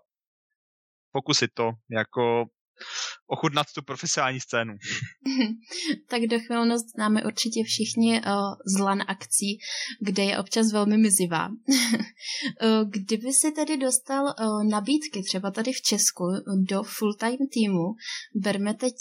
pokusit 1.12 1.52
to 1.54 1.72
jako 1.92 2.46
ochutnat 3.28 3.68
tu 3.76 3.82
profesionální 3.82 4.40
scénu. 4.40 4.74
tak 6.10 6.22
dochvilnost 6.22 6.86
známe 6.96 7.24
určitě 7.24 7.64
všichni 7.64 8.22
uh, 8.22 8.32
z 8.76 8.80
LAN 8.80 9.02
akcí, 9.08 9.60
kde 10.02 10.24
je 10.24 10.38
občas 10.38 10.72
velmi 10.72 10.98
mizivá. 10.98 11.48
uh, 11.48 12.90
kdyby 12.90 13.34
si 13.34 13.52
tedy 13.52 13.78
dostal 13.78 14.26
uh, 14.26 14.64
nabídky 14.64 15.24
třeba 15.24 15.52
tady 15.52 15.74
v 15.74 15.82
Česku 15.82 16.24
do 16.68 16.84
full-time 16.84 17.48
týmu, 17.54 17.86
berme 18.36 18.74
teď 18.74 18.94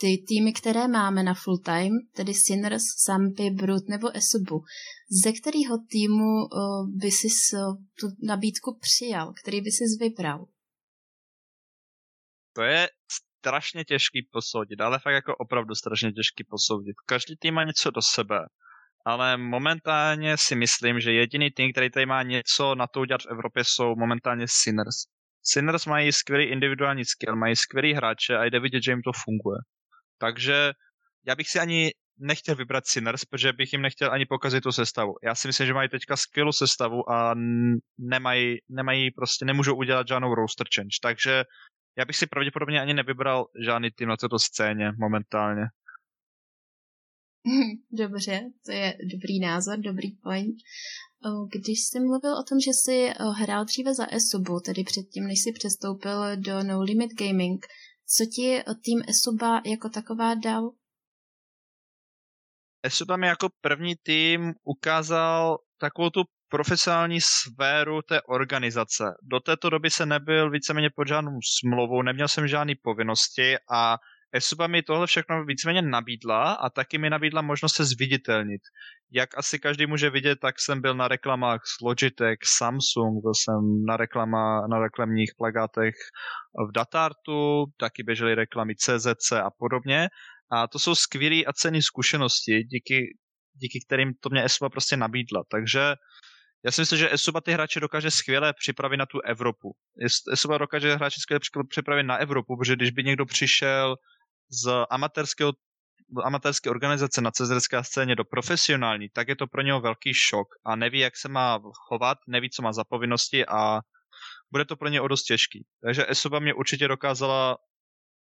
ty 0.00 0.24
týmy, 0.28 0.52
které 0.52 0.88
máme 0.88 1.22
na 1.22 1.34
full 1.34 1.58
time, 1.58 1.92
tedy 2.14 2.34
Sinners, 2.34 2.82
Sampy, 3.04 3.50
Brut 3.50 3.88
nebo 3.88 4.16
Esubu, 4.16 4.62
ze 5.24 5.32
kterého 5.32 5.78
týmu 5.90 6.48
by 6.86 7.10
si 7.10 7.28
tu 8.00 8.06
nabídku 8.22 8.78
přijal, 8.80 9.32
který 9.42 9.60
by 9.60 9.70
si 9.70 9.84
vybral? 10.00 10.46
To 12.60 12.64
je 12.64 12.88
strašně 13.40 13.84
těžký 13.84 14.28
posoudit, 14.32 14.80
ale 14.80 14.98
fakt 14.98 15.14
jako 15.14 15.36
opravdu 15.36 15.74
strašně 15.74 16.12
těžký 16.12 16.44
posoudit. 16.50 16.96
Každý 17.06 17.36
tým 17.36 17.54
má 17.54 17.64
něco 17.64 17.90
do 17.90 18.02
sebe, 18.02 18.38
ale 19.06 19.36
momentálně 19.36 20.36
si 20.36 20.54
myslím, 20.56 21.00
že 21.00 21.12
jediný 21.12 21.50
tým, 21.50 21.72
který 21.72 21.90
tady 21.90 22.06
má 22.06 22.22
něco 22.22 22.74
na 22.74 22.86
to 22.86 23.00
udělat 23.00 23.22
v 23.22 23.30
Evropě, 23.30 23.64
jsou 23.64 23.96
momentálně 23.96 24.46
Sinners. 24.48 24.96
Sinners 25.42 25.86
mají 25.86 26.12
skvělý 26.12 26.44
individuální 26.44 27.04
skill, 27.04 27.36
mají 27.36 27.56
skvělý 27.56 27.94
hráče 27.94 28.36
a 28.36 28.44
jde 28.44 28.60
vidět, 28.60 28.82
že 28.84 28.92
jim 28.92 29.02
to 29.02 29.12
funguje. 29.24 29.58
Takže 30.18 30.72
já 31.26 31.34
bych 31.36 31.48
si 31.48 31.58
ani 31.60 31.90
nechtěl 32.18 32.56
vybrat 32.56 32.86
Sinners, 32.86 33.24
protože 33.24 33.52
bych 33.52 33.72
jim 33.72 33.82
nechtěl 33.82 34.12
ani 34.12 34.26
pokazit 34.26 34.62
tu 34.62 34.72
sestavu. 34.72 35.12
Já 35.24 35.34
si 35.34 35.48
myslím, 35.48 35.66
že 35.66 35.74
mají 35.74 35.88
teďka 35.88 36.16
skvělou 36.16 36.52
sestavu 36.52 37.10
a 37.10 37.34
nemají, 37.98 38.56
nemají 38.68 39.10
prostě, 39.10 39.44
nemůžou 39.44 39.76
udělat 39.76 40.08
žádnou 40.08 40.34
roster 40.34 40.66
change. 40.76 40.96
Takže 41.02 41.44
já 41.98 42.04
bych 42.04 42.16
si 42.16 42.26
pravděpodobně 42.26 42.80
ani 42.80 42.94
nevybral 42.94 43.46
žádný 43.64 43.90
tým 43.90 44.08
na 44.08 44.16
této 44.16 44.38
scéně 44.38 44.92
momentálně. 44.98 45.62
Dobře, 47.90 48.40
to 48.66 48.72
je 48.72 48.94
dobrý 49.12 49.40
názor, 49.40 49.78
dobrý 49.78 50.10
point. 50.10 50.56
Když 51.52 51.80
jsi 51.80 52.00
mluvil 52.00 52.38
o 52.38 52.42
tom, 52.42 52.60
že 52.60 52.70
jsi 52.70 53.12
hrál 53.36 53.64
dříve 53.64 53.94
za 53.94 54.06
Esubu, 54.12 54.60
tedy 54.60 54.84
předtím, 54.84 55.24
než 55.24 55.38
jsi 55.40 55.52
přestoupil 55.52 56.36
do 56.36 56.62
No 56.62 56.82
Limit 56.82 57.10
Gaming, 57.18 57.66
co 58.06 58.24
ti 58.34 58.62
tým 58.84 59.02
Esuba 59.08 59.62
jako 59.66 59.88
taková 59.88 60.34
dal? 60.34 60.70
Esuba 62.82 63.16
mi 63.16 63.26
jako 63.26 63.48
první 63.60 63.96
tým 64.02 64.54
ukázal 64.64 65.58
takovou 65.78 66.10
tu 66.10 66.22
profesionální 66.50 67.20
sféru 67.20 68.02
té 68.02 68.22
organizace. 68.22 69.04
Do 69.22 69.40
této 69.40 69.70
doby 69.70 69.90
se 69.90 70.06
nebyl 70.06 70.50
víceméně 70.50 70.90
pod 70.90 71.08
žádnou 71.08 71.38
smlouvou, 71.58 72.02
neměl 72.02 72.28
jsem 72.28 72.48
žádné 72.48 72.74
povinnosti 72.82 73.56
a 73.72 73.98
Esuba 74.32 74.66
mi 74.66 74.82
tohle 74.82 75.06
všechno 75.06 75.44
víceméně 75.44 75.82
nabídla 75.82 76.52
a 76.52 76.70
taky 76.70 76.98
mi 76.98 77.10
nabídla 77.10 77.42
možnost 77.42 77.76
se 77.76 77.84
zviditelnit. 77.84 78.60
Jak 79.12 79.38
asi 79.38 79.58
každý 79.58 79.86
může 79.86 80.10
vidět, 80.10 80.38
tak 80.40 80.60
jsem 80.60 80.80
byl 80.80 80.94
na 80.94 81.08
reklamách 81.08 81.60
s 81.64 81.80
Logitech, 81.80 82.38
Samsung, 82.44 83.22
byl 83.22 83.34
jsem 83.34 83.84
na, 83.88 83.96
reklama, 83.96 84.66
na 84.66 84.78
reklamních 84.78 85.32
plagátech 85.38 85.94
v 86.68 86.72
Datartu, 86.72 87.64
taky 87.76 88.02
běžely 88.02 88.34
reklamy 88.34 88.74
CZC 88.76 89.32
a 89.32 89.50
podobně. 89.58 90.08
A 90.52 90.68
to 90.68 90.78
jsou 90.78 90.94
skvělé 90.94 91.44
a 91.44 91.52
cenné 91.52 91.82
zkušenosti, 91.82 92.64
díky, 92.64 93.16
díky 93.54 93.78
kterým 93.86 94.12
to 94.20 94.28
mě 94.30 94.44
Esuba 94.44 94.68
prostě 94.68 94.96
nabídla. 94.96 95.42
Takže 95.50 95.94
já 96.64 96.70
si 96.70 96.80
myslím, 96.80 96.98
že 96.98 97.12
Esuba 97.12 97.40
ty 97.40 97.52
hráče 97.52 97.80
dokáže 97.80 98.10
skvěle 98.10 98.52
připravit 98.52 98.96
na 98.96 99.06
tu 99.06 99.20
Evropu. 99.20 99.72
Esuba 100.32 100.58
dokáže 100.58 100.94
hráče 100.94 101.20
skvěle 101.20 101.40
připravit 101.68 102.02
na 102.02 102.16
Evropu, 102.16 102.56
protože 102.56 102.76
když 102.76 102.90
by 102.90 103.04
někdo 103.04 103.26
přišel 103.26 103.96
z 104.50 104.84
amatérského 104.90 105.52
amatérské 106.24 106.70
organizace 106.70 107.20
na 107.20 107.30
cezerské 107.30 107.84
scéně 107.84 108.16
do 108.16 108.24
profesionální, 108.24 109.08
tak 109.08 109.28
je 109.28 109.36
to 109.36 109.46
pro 109.46 109.62
něho 109.62 109.80
velký 109.80 110.14
šok 110.14 110.48
a 110.64 110.76
neví, 110.76 110.98
jak 110.98 111.16
se 111.16 111.28
má 111.28 111.60
chovat, 111.88 112.18
neví, 112.28 112.50
co 112.50 112.62
má 112.62 112.72
za 112.72 112.84
povinnosti 112.84 113.46
a 113.46 113.80
bude 114.52 114.64
to 114.64 114.76
pro 114.76 114.88
ně 114.88 115.00
o 115.00 115.08
dost 115.08 115.22
těžký. 115.22 115.66
Takže 115.84 116.06
Esoba 116.08 116.38
mě 116.38 116.54
určitě 116.54 116.88
dokázala 116.88 117.58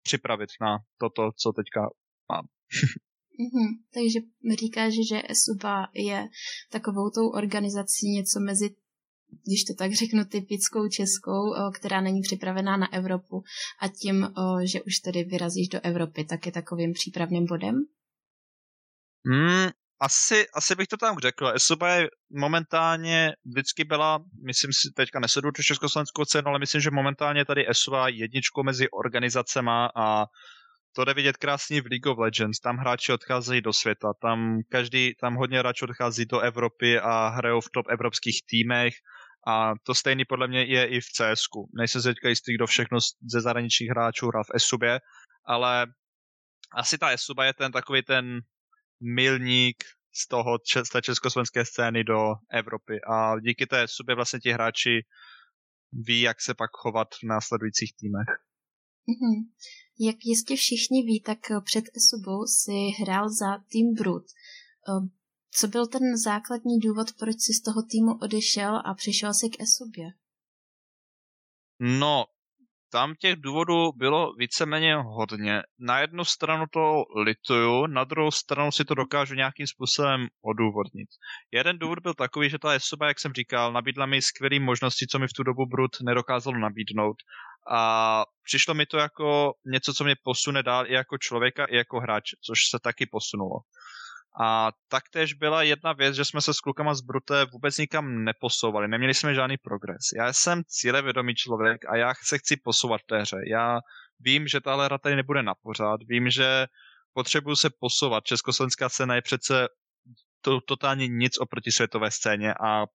připravit 0.03 0.49
na 0.61 0.77
toto, 0.97 1.31
co 1.37 1.51
teďka 1.51 1.81
mám. 2.31 2.45
Mm-hmm. 3.39 3.69
Takže 3.93 4.19
říkáš, 4.59 4.93
že 5.09 5.21
ESUBA 5.29 5.87
je 5.93 6.27
takovou 6.71 7.09
tou 7.09 7.29
organizací 7.29 8.09
něco 8.09 8.39
mezi, 8.39 8.69
když 9.45 9.63
to 9.63 9.73
tak 9.73 9.93
řeknu, 9.93 10.25
typickou 10.25 10.87
českou, 10.87 11.41
která 11.73 12.01
není 12.01 12.21
připravená 12.21 12.77
na 12.77 12.93
Evropu 12.93 13.43
a 13.81 13.87
tím, 13.87 14.33
že 14.63 14.81
už 14.81 14.99
tedy 14.99 15.23
vyrazíš 15.23 15.67
do 15.67 15.79
Evropy, 15.83 16.25
tak 16.25 16.45
je 16.45 16.51
takovým 16.51 16.93
přípravným 16.93 17.45
bodem? 17.45 17.75
Mm, 19.23 19.69
asi, 19.99 20.45
asi 20.53 20.75
bych 20.75 20.87
to 20.87 20.97
tam 20.97 21.19
řekl. 21.19 21.47
ESUBA 21.55 21.95
je 21.95 22.07
momentálně 22.29 23.33
vždycky 23.45 23.83
byla, 23.83 24.19
myslím 24.45 24.71
si, 24.73 24.93
teďka 24.95 25.19
nesedu 25.19 25.51
tu 25.51 25.63
československou 25.63 26.25
cenu, 26.25 26.47
ale 26.47 26.59
myslím, 26.59 26.81
že 26.81 26.91
momentálně 26.91 27.45
tady 27.45 27.69
ESUBA 27.69 28.07
jedničkou 28.07 28.63
mezi 28.63 28.89
organizacema 28.89 29.89
a 29.95 30.25
to 30.97 31.05
jde 31.05 31.13
vidět 31.13 31.37
krásně 31.37 31.81
v 31.81 31.85
League 31.85 32.07
of 32.07 32.17
Legends. 32.17 32.59
Tam 32.59 32.77
hráči 32.77 33.13
odcházejí 33.13 33.61
do 33.61 33.73
světa, 33.73 34.13
tam 34.21 34.59
každý, 34.69 35.15
tam 35.21 35.35
hodně 35.35 35.59
hráčů 35.59 35.85
odchází 35.85 36.25
do 36.25 36.39
Evropy 36.39 36.99
a 36.99 37.27
hrajou 37.27 37.61
v 37.61 37.69
top 37.73 37.85
evropských 37.89 38.41
týmech 38.49 38.93
a 39.47 39.73
to 39.83 39.95
stejný 39.95 40.25
podle 40.25 40.47
mě 40.47 40.63
je 40.63 40.85
i 40.87 41.01
v 41.01 41.05
CS. 41.05 41.41
Nejsem 41.77 42.01
se 42.01 42.09
teďka 42.09 42.29
jistý, 42.29 42.55
kdo 42.55 42.67
všechno 42.67 42.99
ze 43.31 43.41
zahraničních 43.41 43.89
hráčů 43.89 44.27
hrá 44.27 44.43
v 44.43 44.55
ESUBě, 44.55 44.99
ale 45.45 45.87
asi 46.73 46.97
ta 46.97 47.09
ESUBA 47.09 47.45
je 47.45 47.53
ten 47.53 47.71
takový 47.71 48.03
ten 48.03 48.39
milník 49.01 49.83
z 50.13 50.27
toho 50.27 50.57
z 50.83 50.89
té 50.89 51.01
československé 51.01 51.65
scény 51.65 52.03
do 52.03 52.33
Evropy 52.51 52.99
a 53.09 53.39
díky 53.39 53.65
té 53.65 53.83
ESUBě 53.83 54.15
vlastně 54.15 54.39
ti 54.39 54.51
hráči 54.51 55.05
ví, 55.93 56.21
jak 56.21 56.41
se 56.41 56.53
pak 56.53 56.69
chovat 56.73 57.07
v 57.15 57.23
následujících 57.23 57.93
týmech. 57.99 58.27
Mm-hmm. 59.09 59.47
Jak 59.99 60.15
jistě 60.23 60.55
všichni 60.55 61.03
ví, 61.03 61.21
tak 61.21 61.39
před 61.63 61.85
Esobou 61.97 62.45
si 62.45 63.01
hrál 63.01 63.29
za 63.29 63.57
tým 63.71 63.93
Brut. 63.93 64.25
Ehm, 64.89 65.09
co 65.51 65.67
byl 65.67 65.87
ten 65.87 66.17
základní 66.17 66.79
důvod, 66.79 67.07
proč 67.19 67.35
si 67.39 67.53
z 67.53 67.61
toho 67.61 67.81
týmu 67.83 68.17
odešel 68.21 68.81
a 68.85 68.93
přišel 68.93 69.33
si 69.33 69.49
k 69.49 69.61
Esobě? 69.61 70.05
No, 71.79 72.25
tam 72.91 73.15
těch 73.15 73.35
důvodů 73.35 73.91
bylo 73.91 74.33
víceméně 74.33 74.95
hodně. 74.95 75.61
Na 75.79 75.99
jednu 75.99 76.25
stranu 76.25 76.65
to 76.71 77.03
lituju, 77.15 77.87
na 77.87 78.03
druhou 78.03 78.31
stranu 78.31 78.71
si 78.71 78.85
to 78.85 78.95
dokážu 78.95 79.35
nějakým 79.35 79.67
způsobem 79.67 80.27
odůvodnit. 80.41 81.09
Jeden 81.51 81.79
důvod 81.79 81.99
byl 81.99 82.13
takový, 82.13 82.49
že 82.49 82.59
ta 82.59 82.75
osoba, 82.75 83.07
jak 83.07 83.19
jsem 83.19 83.33
říkal, 83.33 83.73
nabídla 83.73 84.05
mi 84.05 84.21
skvělé 84.21 84.59
možnosti, 84.59 85.07
co 85.07 85.19
mi 85.19 85.27
v 85.27 85.33
tu 85.33 85.43
dobu 85.43 85.65
Brut 85.65 85.91
nedokázalo 86.01 86.57
nabídnout. 86.57 87.17
A 87.71 88.23
přišlo 88.43 88.73
mi 88.73 88.85
to 88.85 88.97
jako 88.97 89.53
něco, 89.65 89.93
co 89.93 90.03
mě 90.03 90.15
posune 90.23 90.63
dál 90.63 90.87
i 90.87 90.93
jako 90.93 91.17
člověka, 91.17 91.65
i 91.65 91.75
jako 91.75 91.99
hráče, 91.99 92.35
což 92.41 92.59
se 92.69 92.79
taky 92.79 93.05
posunulo. 93.05 93.55
A 94.41 94.71
taktéž 94.87 95.33
byla 95.33 95.63
jedna 95.63 95.93
věc, 95.93 96.15
že 96.15 96.25
jsme 96.25 96.41
se 96.41 96.53
s 96.53 96.59
klukama 96.59 96.93
z 96.93 97.01
Brute 97.01 97.45
vůbec 97.45 97.77
nikam 97.77 98.23
neposouvali, 98.23 98.87
neměli 98.87 99.13
jsme 99.13 99.35
žádný 99.35 99.57
progres. 99.57 100.01
Já 100.17 100.33
jsem 100.33 100.63
cílevědomý 100.67 101.35
člověk 101.35 101.85
a 101.89 101.95
já 101.95 102.13
se 102.23 102.37
chci 102.37 102.57
posouvat 102.63 103.01
v 103.01 103.05
té 103.05 103.21
hře. 103.21 103.37
Já 103.51 103.79
vím, 104.19 104.47
že 104.47 104.61
tahle 104.61 104.85
hra 104.85 104.97
tady 104.97 105.15
nebude 105.15 105.43
na 105.43 105.53
pořád, 105.63 105.99
vím, 106.07 106.29
že 106.29 106.65
potřebuju 107.13 107.55
se 107.55 107.69
posouvat. 107.79 108.23
Československá 108.23 108.89
scéna 108.89 109.15
je 109.15 109.21
přece 109.21 109.67
to, 110.41 110.61
totálně 110.61 111.07
nic 111.07 111.39
oproti 111.39 111.71
světové 111.71 112.11
scéně 112.11 112.53
a 112.53 112.85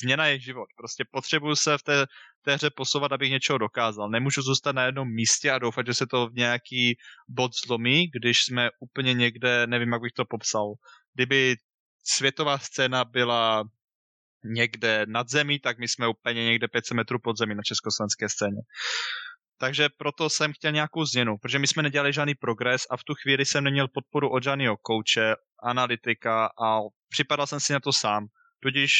změna 0.00 0.26
je 0.26 0.40
život. 0.40 0.68
Prostě 0.76 1.04
potřebuju 1.10 1.56
se 1.56 1.78
v 1.78 1.82
té, 1.82 2.06
té 2.44 2.54
hře 2.54 2.70
posouvat, 2.70 3.12
abych 3.12 3.30
něčeho 3.30 3.58
dokázal. 3.58 4.10
Nemůžu 4.10 4.42
zůstat 4.42 4.72
na 4.72 4.84
jednom 4.84 5.08
místě 5.14 5.50
a 5.50 5.58
doufat, 5.58 5.86
že 5.86 5.94
se 5.94 6.06
to 6.06 6.28
v 6.28 6.34
nějaký 6.34 6.96
bod 7.28 7.52
zlomí, 7.66 8.10
když 8.20 8.44
jsme 8.44 8.70
úplně 8.80 9.14
někde, 9.14 9.66
nevím, 9.66 9.92
jak 9.92 10.02
bych 10.02 10.12
to 10.12 10.24
popsal. 10.24 10.72
Kdyby 11.14 11.56
světová 12.02 12.58
scéna 12.58 13.04
byla 13.04 13.64
někde 14.44 15.06
nad 15.08 15.28
zemí, 15.28 15.60
tak 15.60 15.78
my 15.78 15.88
jsme 15.88 16.08
úplně 16.08 16.44
někde 16.44 16.68
500 16.68 16.96
metrů 16.96 17.18
pod 17.18 17.38
zemí 17.38 17.54
na 17.54 17.62
československé 17.62 18.28
scéně. 18.28 18.60
Takže 19.58 19.88
proto 19.96 20.30
jsem 20.30 20.52
chtěl 20.52 20.72
nějakou 20.72 21.04
změnu, 21.04 21.38
protože 21.38 21.58
my 21.58 21.66
jsme 21.66 21.82
nedělali 21.82 22.12
žádný 22.12 22.34
progres 22.34 22.86
a 22.90 22.96
v 22.96 23.04
tu 23.04 23.14
chvíli 23.14 23.44
jsem 23.44 23.64
neměl 23.64 23.88
podporu 23.88 24.30
od 24.30 24.42
žádného 24.42 24.76
kouče, 24.76 25.34
analytika 25.62 26.46
a 26.46 26.78
připadal 27.08 27.46
jsem 27.46 27.60
si 27.60 27.72
na 27.72 27.80
to 27.80 27.92
sám. 27.92 28.26
Tudíž 28.60 28.92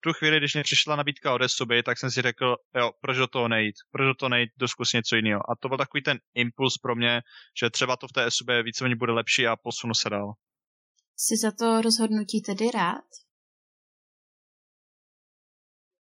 tu 0.00 0.12
chvíli, 0.12 0.36
když 0.36 0.54
mě 0.54 0.62
přišla 0.62 0.96
nabídka 0.96 1.34
od 1.34 1.42
Esuby, 1.42 1.82
tak 1.82 1.98
jsem 1.98 2.10
si 2.10 2.22
řekl, 2.22 2.56
jo, 2.76 2.90
proč 3.00 3.16
do 3.16 3.26
toho 3.26 3.48
nejít, 3.48 3.74
proč 3.90 4.06
do 4.06 4.14
toho 4.14 4.28
nejít, 4.28 4.50
doskus 4.56 4.92
něco 4.92 5.16
jiného. 5.16 5.50
A 5.50 5.56
to 5.60 5.68
byl 5.68 5.78
takový 5.78 6.02
ten 6.02 6.18
impuls 6.34 6.78
pro 6.78 6.94
mě, 6.94 7.20
že 7.60 7.70
třeba 7.70 7.96
to 7.96 8.08
v 8.08 8.12
té 8.12 8.30
SUB 8.30 8.48
víceméně 8.64 8.96
bude 8.96 9.12
lepší 9.12 9.46
a 9.46 9.56
posunu 9.56 9.94
se 9.94 10.10
dál. 10.10 10.32
Jsi 11.16 11.36
za 11.36 11.52
to 11.58 11.82
rozhodnutí 11.82 12.42
tedy 12.42 12.70
rád? 12.70 13.04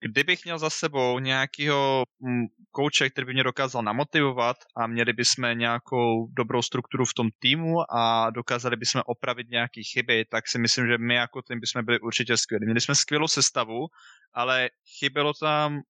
Kdybych 0.05 0.45
měl 0.45 0.59
za 0.59 0.71
sebou 0.71 1.19
nějakého 1.19 2.05
mm, 2.21 2.47
kouče, 2.71 3.11
který 3.11 3.25
by 3.25 3.33
mě 3.33 3.45
dokázal 3.45 3.83
namotivovat 3.83 4.57
a 4.77 4.87
měli 4.87 5.13
bychom 5.13 5.59
nějakou 5.59 6.27
dobrou 6.37 6.63
strukturu 6.63 7.05
v 7.05 7.15
tom 7.15 7.29
týmu 7.39 7.77
a 7.97 8.31
dokázali 8.31 8.77
bychom 8.77 9.03
opravit 9.07 9.51
nějaké 9.51 9.81
chyby, 9.93 10.25
tak 10.25 10.49
si 10.49 10.59
myslím, 10.59 10.87
že 10.87 10.99
my 10.99 11.15
jako 11.15 11.43
tým 11.43 11.61
bychom 11.61 11.85
byli 11.85 12.01
určitě 12.01 12.37
skvělí. 12.37 12.65
Měli 12.65 12.81
jsme 12.81 12.95
skvělou 12.95 13.29
sestavu, 13.29 13.87
ale 14.35 14.71
chybělo 14.99 15.33
tam 15.41 15.81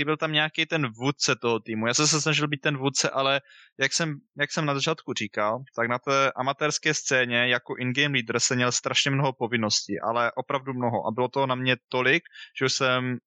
chyběl 0.00 0.16
tam 0.16 0.32
nějaký 0.32 0.66
ten 0.66 0.92
vůdce 0.92 1.36
toho 1.36 1.60
týmu. 1.60 1.86
Já 1.86 1.94
jsem 1.94 2.06
se 2.06 2.20
snažil 2.20 2.48
být 2.48 2.60
ten 2.60 2.76
vůdce, 2.76 3.10
ale 3.10 3.40
jak 3.78 3.92
jsem, 3.92 4.14
jak 4.40 4.52
jsem 4.52 4.66
na 4.66 4.74
začátku 4.74 5.12
říkal, 5.12 5.58
tak 5.76 5.88
na 5.88 5.98
té 5.98 6.32
amatérské 6.32 6.94
scéně 6.94 7.48
jako 7.48 7.76
in-game 7.76 8.14
leader 8.14 8.40
jsem 8.40 8.56
měl 8.56 8.72
strašně 8.72 9.10
mnoho 9.10 9.32
povinností, 9.32 10.00
ale 10.00 10.32
opravdu 10.32 10.74
mnoho. 10.74 11.06
A 11.06 11.10
bylo 11.10 11.28
to 11.28 11.46
na 11.46 11.54
mě 11.54 11.76
tolik, 11.88 12.22
že 12.60 12.68
jsem 12.68 13.18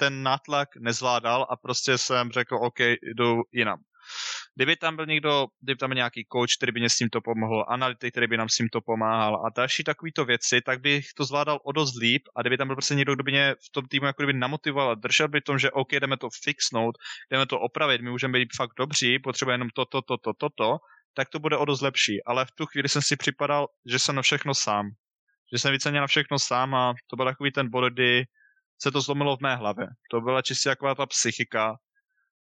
ten 0.00 0.22
nátlak 0.22 0.68
nezvládal 0.80 1.46
a 1.50 1.56
prostě 1.56 1.98
jsem 1.98 2.30
řekl, 2.30 2.56
OK, 2.56 2.80
jdu 3.16 3.42
jinam. 3.52 3.78
Kdyby 4.56 4.76
tam 4.76 4.96
byl 4.96 5.06
někdo, 5.06 5.46
kdyby 5.60 5.78
tam 5.78 5.90
byl 5.90 5.94
nějaký 5.94 6.26
coach, 6.32 6.56
který 6.56 6.72
by 6.72 6.80
mě 6.80 6.90
s 6.90 6.96
tímto 6.96 7.20
pomohl, 7.20 7.64
analytik, 7.68 8.10
který 8.10 8.26
by 8.26 8.36
nám 8.36 8.48
s 8.48 8.56
tímto 8.56 8.80
pomáhal 8.80 9.34
a 9.46 9.50
další 9.56 9.84
takovýto 9.84 10.24
věci, 10.24 10.60
tak 10.66 10.80
bych 10.80 11.04
to 11.16 11.24
zvládal 11.24 11.58
o 11.64 11.72
dost 11.72 11.96
líp 12.00 12.22
a 12.36 12.40
kdyby 12.40 12.56
tam 12.56 12.66
byl 12.68 12.76
prostě 12.76 12.94
někdo, 12.94 13.14
kdo 13.14 13.24
by 13.24 13.30
mě 13.30 13.54
v 13.54 13.72
tom 13.72 13.84
týmu 13.86 14.06
jako 14.06 14.22
kdyby 14.22 14.38
namotivoval 14.38 14.90
a 14.90 14.94
držel 14.94 15.28
by 15.28 15.40
tom, 15.40 15.58
že 15.58 15.70
OK, 15.70 15.92
jdeme 15.92 16.16
to 16.16 16.28
fixnout, 16.44 16.94
jdeme 17.30 17.46
to 17.46 17.60
opravit, 17.60 18.00
my 18.00 18.10
můžeme 18.10 18.38
být 18.38 18.56
fakt 18.56 18.72
dobří, 18.78 19.18
potřebujeme 19.18 19.54
jenom 19.54 19.68
toto, 19.74 20.02
toto, 20.02 20.32
toto, 20.32 20.48
to, 20.58 20.76
tak 21.14 21.28
to 21.28 21.38
bude 21.38 21.56
o 21.56 21.64
dost 21.64 21.80
lepší. 21.80 22.24
Ale 22.24 22.44
v 22.44 22.50
tu 22.50 22.66
chvíli 22.66 22.88
jsem 22.88 23.02
si 23.02 23.16
připadal, 23.16 23.66
že 23.86 23.98
jsem 23.98 24.14
na 24.14 24.22
všechno 24.22 24.54
sám. 24.54 24.90
Že 25.52 25.58
jsem 25.58 25.72
víceméně 25.72 26.00
na 26.00 26.06
všechno 26.06 26.38
sám 26.38 26.74
a 26.74 26.94
to 27.06 27.16
byl 27.16 27.26
takový 27.26 27.52
ten 27.52 27.70
bod, 27.70 27.92
kdy 27.92 28.24
se 28.82 28.90
to 28.90 29.00
zlomilo 29.00 29.36
v 29.36 29.40
mé 29.40 29.56
hlavě. 29.56 29.86
To 30.10 30.20
byla 30.20 30.42
čistě 30.42 30.68
taková 30.68 30.94
ta 30.94 31.06
psychika. 31.06 31.76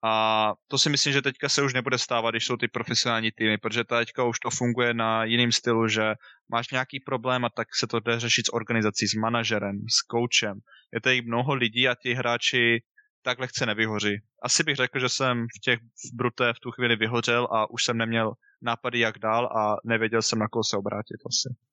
A 0.05 0.53
to 0.69 0.79
si 0.79 0.91
myslím, 0.91 1.13
že 1.13 1.23
teďka 1.23 1.49
se 1.49 1.63
už 1.63 1.75
nebude 1.75 1.99
stávat, 1.99 2.31
když 2.31 2.47
jsou 2.47 2.57
ty 2.57 2.69
profesionální 2.69 3.31
týmy, 3.33 3.59
protože 3.59 3.85
teďka 3.85 4.25
už 4.25 4.39
to 4.39 4.51
funguje 4.51 4.95
na 4.95 5.25
jiným 5.25 5.53
stylu, 5.53 5.89
že 5.89 6.15
máš 6.49 6.71
nějaký 6.71 7.01
problém 7.01 7.45
a 7.45 7.49
tak 7.49 7.69
se 7.75 7.87
to 7.87 8.01
jde 8.01 8.21
řešit 8.21 8.47
s 8.47 8.53
organizací, 8.53 9.07
s 9.07 9.15
manažerem, 9.15 9.77
s 9.89 9.97
coachem. 10.11 10.61
Je 10.95 11.01
tady 11.01 11.23
mnoho 11.23 11.55
lidí 11.55 11.89
a 11.89 11.95
ti 11.95 12.15
hráči 12.15 12.83
tak 13.23 13.39
lehce 13.39 13.67
nevyhoří. 13.67 14.21
Asi 14.43 14.65
bych 14.65 14.77
řekl, 14.77 14.99
že 14.99 15.09
jsem 15.09 15.47
v 15.57 15.61
těch 15.61 15.79
v 15.81 16.17
Brute 16.17 16.53
v 16.53 16.61
tu 16.61 16.71
chvíli 16.71 16.97
vyhořel 16.97 17.49
a 17.53 17.71
už 17.71 17.85
jsem 17.85 17.99
neměl 17.99 18.33
nápady 18.63 18.99
jak 18.99 19.19
dál 19.19 19.47
a 19.47 19.77
nevěděl 19.85 20.23
jsem, 20.23 20.39
na 20.39 20.49
koho 20.49 20.65
se 20.65 20.77
obrátit 20.77 21.21
asi. 21.27 21.70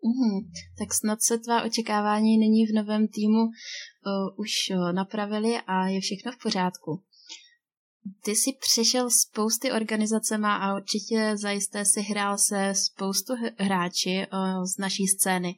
Uhum. 0.00 0.50
Tak 0.78 0.94
snad 0.94 1.22
se 1.22 1.38
tvá 1.38 1.62
očekávání 1.62 2.38
nyní 2.38 2.66
v 2.66 2.74
novém 2.74 3.08
týmu 3.08 3.42
uh, 3.42 3.50
už 4.36 4.50
napravili 4.92 5.58
a 5.66 5.86
je 5.86 6.00
všechno 6.00 6.32
v 6.32 6.42
pořádku. 6.42 7.02
Ty 8.24 8.30
jsi 8.30 8.50
přešel 8.60 9.10
spousty 9.10 9.72
organizacema 9.72 10.56
a 10.56 10.76
určitě 10.76 11.32
zajisté 11.36 11.84
si 11.84 12.00
hrál 12.00 12.38
se 12.38 12.72
spoustu 12.74 13.32
hráči 13.56 14.26
z 14.74 14.78
naší 14.78 15.06
scény. 15.06 15.54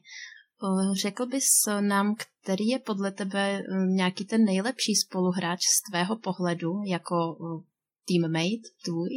Řekl 1.01 1.25
bys 1.25 1.47
nám, 1.79 2.15
který 2.43 2.67
je 2.67 2.79
podle 2.79 3.11
tebe 3.11 3.63
nějaký 3.95 4.25
ten 4.25 4.45
nejlepší 4.45 4.95
spoluhráč 4.95 5.59
z 5.61 5.91
tvého 5.91 6.15
pohledu 6.15 6.73
jako 6.85 7.37
teammate 8.07 8.69
tvůj? 8.85 9.09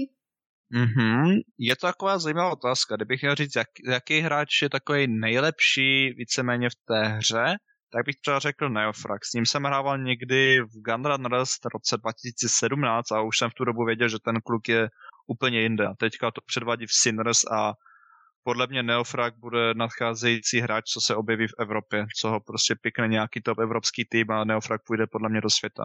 Mm-hmm. 0.74 1.40
Je 1.58 1.76
to 1.76 1.86
taková 1.86 2.18
zajímavá 2.18 2.52
otázka. 2.52 2.96
Kdybych 2.96 3.22
měl 3.22 3.34
říct, 3.34 3.56
jak, 3.56 3.68
jaký 3.88 4.20
hráč 4.20 4.62
je 4.62 4.70
takový 4.70 5.06
nejlepší 5.06 6.10
víceméně 6.16 6.70
v 6.70 6.74
té 6.74 7.08
hře, 7.08 7.56
tak 7.92 8.06
bych 8.06 8.16
třeba 8.16 8.38
řekl 8.38 8.68
Neofrax. 8.68 9.28
S 9.30 9.32
ním 9.32 9.46
jsem 9.46 9.64
hrával 9.64 9.98
někdy 9.98 10.60
v 10.60 10.82
Gunrun 10.84 11.24
Rust 11.24 11.64
v 11.64 11.68
roce 11.74 11.96
2017 11.96 13.12
a 13.12 13.20
už 13.20 13.38
jsem 13.38 13.50
v 13.50 13.54
tu 13.54 13.64
dobu 13.64 13.84
věděl, 13.84 14.08
že 14.08 14.18
ten 14.24 14.40
kluk 14.40 14.68
je 14.68 14.88
úplně 15.26 15.60
jinde. 15.60 15.88
Teďka 15.98 16.30
to 16.30 16.40
předvádí 16.46 16.86
v 16.86 16.92
Sinners 16.92 17.44
a 17.44 17.72
podle 18.46 18.66
mě 18.66 18.82
Neofrag 18.82 19.34
bude 19.36 19.74
nadcházející 19.74 20.60
hráč, 20.60 20.84
co 20.84 21.00
se 21.00 21.14
objeví 21.14 21.46
v 21.46 21.58
Evropě, 21.58 22.06
co 22.20 22.28
ho 22.30 22.40
prostě 22.40 22.74
pikne 22.80 23.08
nějaký 23.08 23.40
top 23.40 23.58
evropský 23.58 24.04
tým 24.04 24.30
a 24.30 24.44
Neofrag 24.44 24.80
půjde 24.86 25.06
podle 25.06 25.28
mě 25.28 25.40
do 25.40 25.50
světa. 25.50 25.84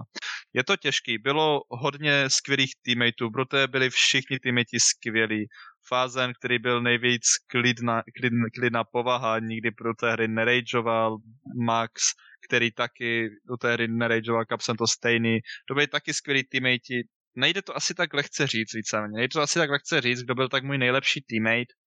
Je 0.54 0.64
to 0.64 0.78
těžký, 0.78 1.18
bylo 1.18 1.62
hodně 1.70 2.30
skvělých 2.30 2.72
teammateů, 2.86 3.32
proto 3.32 3.68
byli 3.68 3.90
všichni 3.90 4.40
týmati 4.40 4.80
skvělí. 4.80 5.48
Fázen, 5.88 6.34
který 6.40 6.60
byl 6.60 6.82
nejvíc 6.82 7.24
klidná, 7.48 8.04
klidná, 8.18 8.46
klidná 8.56 8.84
povaha, 8.84 9.40
nikdy 9.40 9.72
pro 9.72 9.94
té 9.94 10.12
hry 10.12 10.28
nerageoval, 10.28 11.18
Max, 11.66 12.02
který 12.48 12.72
taky 12.72 13.30
do 13.50 13.58
té 13.58 13.74
hry 13.74 13.88
nerageoval, 13.88 14.46
Kapsen 14.46 14.78
to 14.78 14.88
stejný. 14.88 15.40
To 15.68 15.74
byli 15.74 15.88
taky 15.88 16.14
skvělí 16.14 16.44
teammate. 16.44 17.10
Nejde 17.36 17.62
to 17.62 17.76
asi 17.76 17.94
tak 17.94 18.14
lehce 18.14 18.48
říct 18.48 18.74
víceméně. 18.74 19.14
Nejde 19.16 19.32
to 19.34 19.42
asi 19.42 19.60
tak 19.60 19.70
lehce 19.70 20.02
říct, 20.02 20.24
kdo 20.24 20.36
byl 20.36 20.50
tak 20.50 20.64
můj 20.64 20.78
nejlepší 20.78 21.22
teammate. 21.22 21.81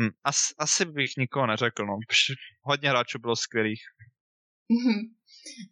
Hm, 0.00 0.10
asi, 0.24 0.54
asi 0.58 0.84
bych 0.84 1.10
nikoho 1.18 1.46
neřekl, 1.46 1.86
no. 1.86 1.98
Hodně 2.62 2.88
hráčů 2.88 3.18
bylo 3.18 3.36
skvělých. 3.36 3.82
Mhm. 4.68 5.14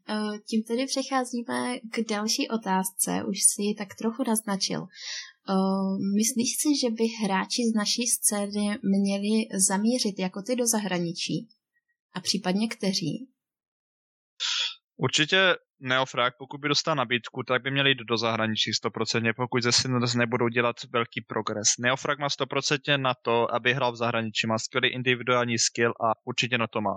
Eh, 0.09 0.39
tím 0.49 0.63
tedy 0.63 0.87
přecházíme 0.87 1.79
k 1.79 2.09
další 2.09 2.49
otázce, 2.49 3.25
už 3.29 3.39
si 3.43 3.63
ji 3.63 3.75
tak 3.75 3.89
trochu 3.95 4.25
naznačil. 4.29 4.81
Eh, 4.83 5.55
myslíš 6.17 6.57
si, 6.61 6.69
že 6.81 6.91
by 6.91 7.05
hráči 7.25 7.63
z 7.73 7.75
naší 7.75 8.07
scény 8.07 8.79
měli 8.83 9.49
zamířit 9.69 10.19
jako 10.19 10.43
ty 10.43 10.57
do 10.57 10.67
zahraničí? 10.67 11.49
A 12.13 12.21
případně 12.21 12.69
kteří? 12.69 13.29
Určitě 14.97 15.57
Neofrag, 15.83 16.35
pokud 16.39 16.61
by 16.61 16.69
dostal 16.69 16.95
nabídku, 16.95 17.43
tak 17.43 17.63
by 17.63 17.71
měl 17.71 17.87
jít 17.87 17.99
do 17.99 18.17
zahraničí 18.17 18.71
100%, 18.85 19.33
pokud 19.37 19.63
ze 19.63 19.73
Sinners 19.73 20.15
nebudou 20.15 20.49
dělat 20.49 20.77
velký 20.93 21.21
progres. 21.21 21.69
Neofrag 21.79 22.19
má 22.19 22.29
100% 22.29 23.01
na 23.01 23.15
to, 23.23 23.55
aby 23.55 23.75
hrál 23.75 23.93
v 23.93 23.97
zahraničí, 23.97 24.47
má 24.47 24.59
skvělý 24.59 24.89
individuální 24.89 25.59
skill 25.59 25.91
a 25.91 26.13
určitě 26.25 26.59
na 26.59 26.67
to 26.67 26.81
má. 26.81 26.95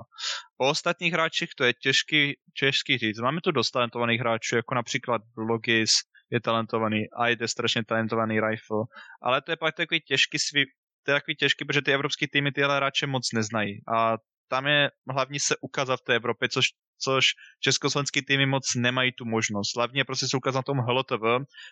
O 0.57 0.69
ostatních 0.69 1.13
hráčích 1.13 1.49
to 1.57 1.63
je 1.63 1.73
těžký, 1.73 2.33
těžký 2.59 2.97
říct. 2.97 3.19
Máme 3.19 3.41
tu 3.41 3.51
dost 3.51 3.71
talentovaných 3.71 4.19
hráčů, 4.19 4.55
jako 4.55 4.75
například 4.75 5.21
Logis, 5.37 5.93
je 6.31 6.41
talentovaný, 6.41 7.05
a 7.17 7.27
je 7.27 7.47
strašně 7.47 7.83
talentovaný 7.85 8.39
Rifle, 8.39 8.83
ale 9.21 9.41
to 9.41 9.51
je 9.51 9.57
pak 9.57 9.75
takový 9.75 10.01
těžký 10.01 10.39
svý, 10.39 10.65
to 11.05 11.11
je 11.11 11.15
takový 11.15 11.35
těžký, 11.35 11.65
protože 11.65 11.81
ty 11.81 11.93
evropské 11.93 12.25
týmy 12.27 12.51
tyhle 12.51 12.75
hráče 12.75 13.07
moc 13.07 13.31
neznají 13.33 13.81
a 13.95 14.17
tam 14.53 14.67
je 14.67 14.91
hlavně 15.09 15.39
se 15.39 15.57
ukázat 15.61 15.97
v 15.97 16.03
té 16.03 16.15
Evropě, 16.15 16.49
což 16.49 16.65
což 16.97 17.25
československý 17.59 18.21
týmy 18.21 18.45
moc 18.45 18.75
nemají 18.75 19.11
tu 19.11 19.25
možnost. 19.25 19.75
Hlavně 19.75 20.05
prostě 20.05 20.27
se 20.27 20.37
ukázat 20.37 20.59
na 20.59 20.63
tom 20.63 20.77
HLTV 20.77 21.25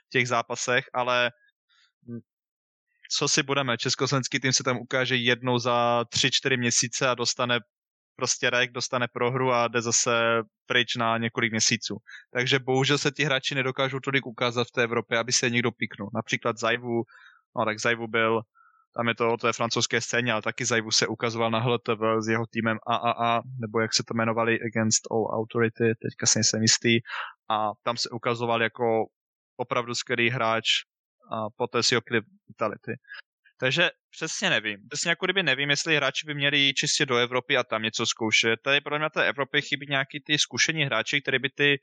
v 0.06 0.10
těch 0.10 0.28
zápasech, 0.28 0.86
ale 0.94 1.32
co 3.12 3.28
si 3.28 3.44
budeme, 3.44 3.78
československý 3.78 4.40
tým 4.40 4.54
se 4.54 4.64
tam 4.64 4.78
ukáže 4.78 5.16
jednou 5.16 5.60
za 5.60 6.04
3-4 6.04 6.58
měsíce 6.58 7.08
a 7.08 7.16
dostane 7.16 7.60
prostě 8.16 8.50
rek, 8.50 8.72
dostane 8.72 9.08
prohru 9.08 9.52
a 9.52 9.68
jde 9.68 9.82
zase 9.82 10.42
pryč 10.66 10.96
na 10.96 11.18
několik 11.18 11.52
měsíců. 11.52 11.98
Takže 12.34 12.60
bohužel 12.60 12.98
se 12.98 13.12
ti 13.12 13.24
hráči 13.24 13.56
nedokážou 13.56 14.00
tolik 14.00 14.26
ukázat 14.26 14.68
v 14.68 14.72
té 14.72 14.84
Evropě, 14.84 15.18
aby 15.18 15.32
se 15.32 15.50
někdo 15.50 15.72
piknul. 15.72 16.10
Například 16.14 16.58
Zajvu, 16.58 17.04
no 17.58 17.66
tak 17.66 17.80
Zajvu 17.80 18.08
byl 18.08 18.42
tam 18.96 19.08
je 19.08 19.16
to 19.16 19.34
o 19.34 19.38
té 19.38 19.54
francouzské 19.54 20.02
scéně, 20.02 20.34
ale 20.34 20.42
taky 20.42 20.66
Zajvu 20.66 20.92
se 20.92 21.08
ukazoval 21.08 21.52
na 21.52 21.60
HLTV 21.60 22.02
s 22.20 22.28
jeho 22.28 22.46
týmem 22.46 22.78
AAA, 22.88 23.42
nebo 23.60 23.80
jak 23.80 23.94
se 23.94 24.04
to 24.04 24.14
jmenovali, 24.14 24.60
Against 24.62 25.12
All 25.12 25.26
Authority, 25.26 25.84
teďka 25.84 26.26
si 26.26 26.40
nejsem 26.40 26.62
jistý, 26.62 27.00
a 27.50 27.72
tam 27.84 27.98
se 27.98 28.10
ukazoval 28.10 28.62
jako 28.62 29.06
opravdu 29.58 29.96
skvělý 29.96 30.30
hráč 30.30 30.66
a 31.32 31.50
poté 31.58 31.84
si 31.84 31.98
opili 31.98 32.22
vitality. 32.48 32.96
Takže 33.60 33.90
přesně 34.10 34.50
nevím. 34.50 34.78
Přesně 34.90 35.10
jako 35.10 35.26
kdyby 35.26 35.44
nevím, 35.44 35.70
jestli 35.70 35.96
hráči 35.96 36.28
by 36.28 36.34
měli 36.34 36.58
jít 36.58 36.74
čistě 36.74 37.06
do 37.06 37.18
Evropy 37.18 37.58
a 37.58 37.64
tam 37.64 37.84
něco 37.84 38.06
zkoušet. 38.06 38.60
Tady 38.64 38.82
pro 38.82 39.00
mě 39.00 39.10
té 39.10 39.28
Evropě 39.28 39.62
chybí 39.62 39.86
nějaký 39.90 40.20
ty 40.26 40.38
zkušení 40.38 40.84
hráči, 40.84 41.22
které 41.22 41.40
by 41.40 41.50
ty 41.50 41.80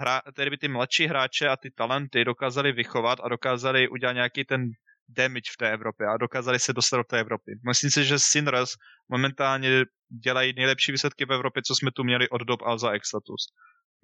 hra, 0.00 0.22
které 0.32 0.50
by 0.50 0.58
ty 0.58 0.68
mladší 0.68 1.06
hráče 1.06 1.48
a 1.48 1.56
ty 1.56 1.70
talenty 1.70 2.24
dokázali 2.24 2.72
vychovat 2.72 3.18
a 3.22 3.28
dokázali 3.28 3.88
udělat 3.88 4.12
nějaký 4.12 4.44
ten 4.44 4.70
damage 5.08 5.50
v 5.52 5.56
té 5.56 5.72
Evropě 5.72 6.06
a 6.06 6.16
dokázali 6.16 6.58
se 6.58 6.72
dostat 6.72 6.96
do 6.96 7.04
té 7.04 7.20
Evropy. 7.20 7.60
Myslím 7.68 7.90
si, 7.90 8.04
že 8.04 8.18
Sinners 8.18 8.70
momentálně 9.08 9.84
dělají 10.24 10.52
nejlepší 10.56 10.92
výsledky 10.92 11.24
v 11.24 11.32
Evropě, 11.32 11.62
co 11.62 11.74
jsme 11.74 11.90
tu 11.90 12.04
měli 12.04 12.28
od 12.28 12.42
dob 12.42 12.62
Alza 12.62 12.90
Extatus. 12.90 13.46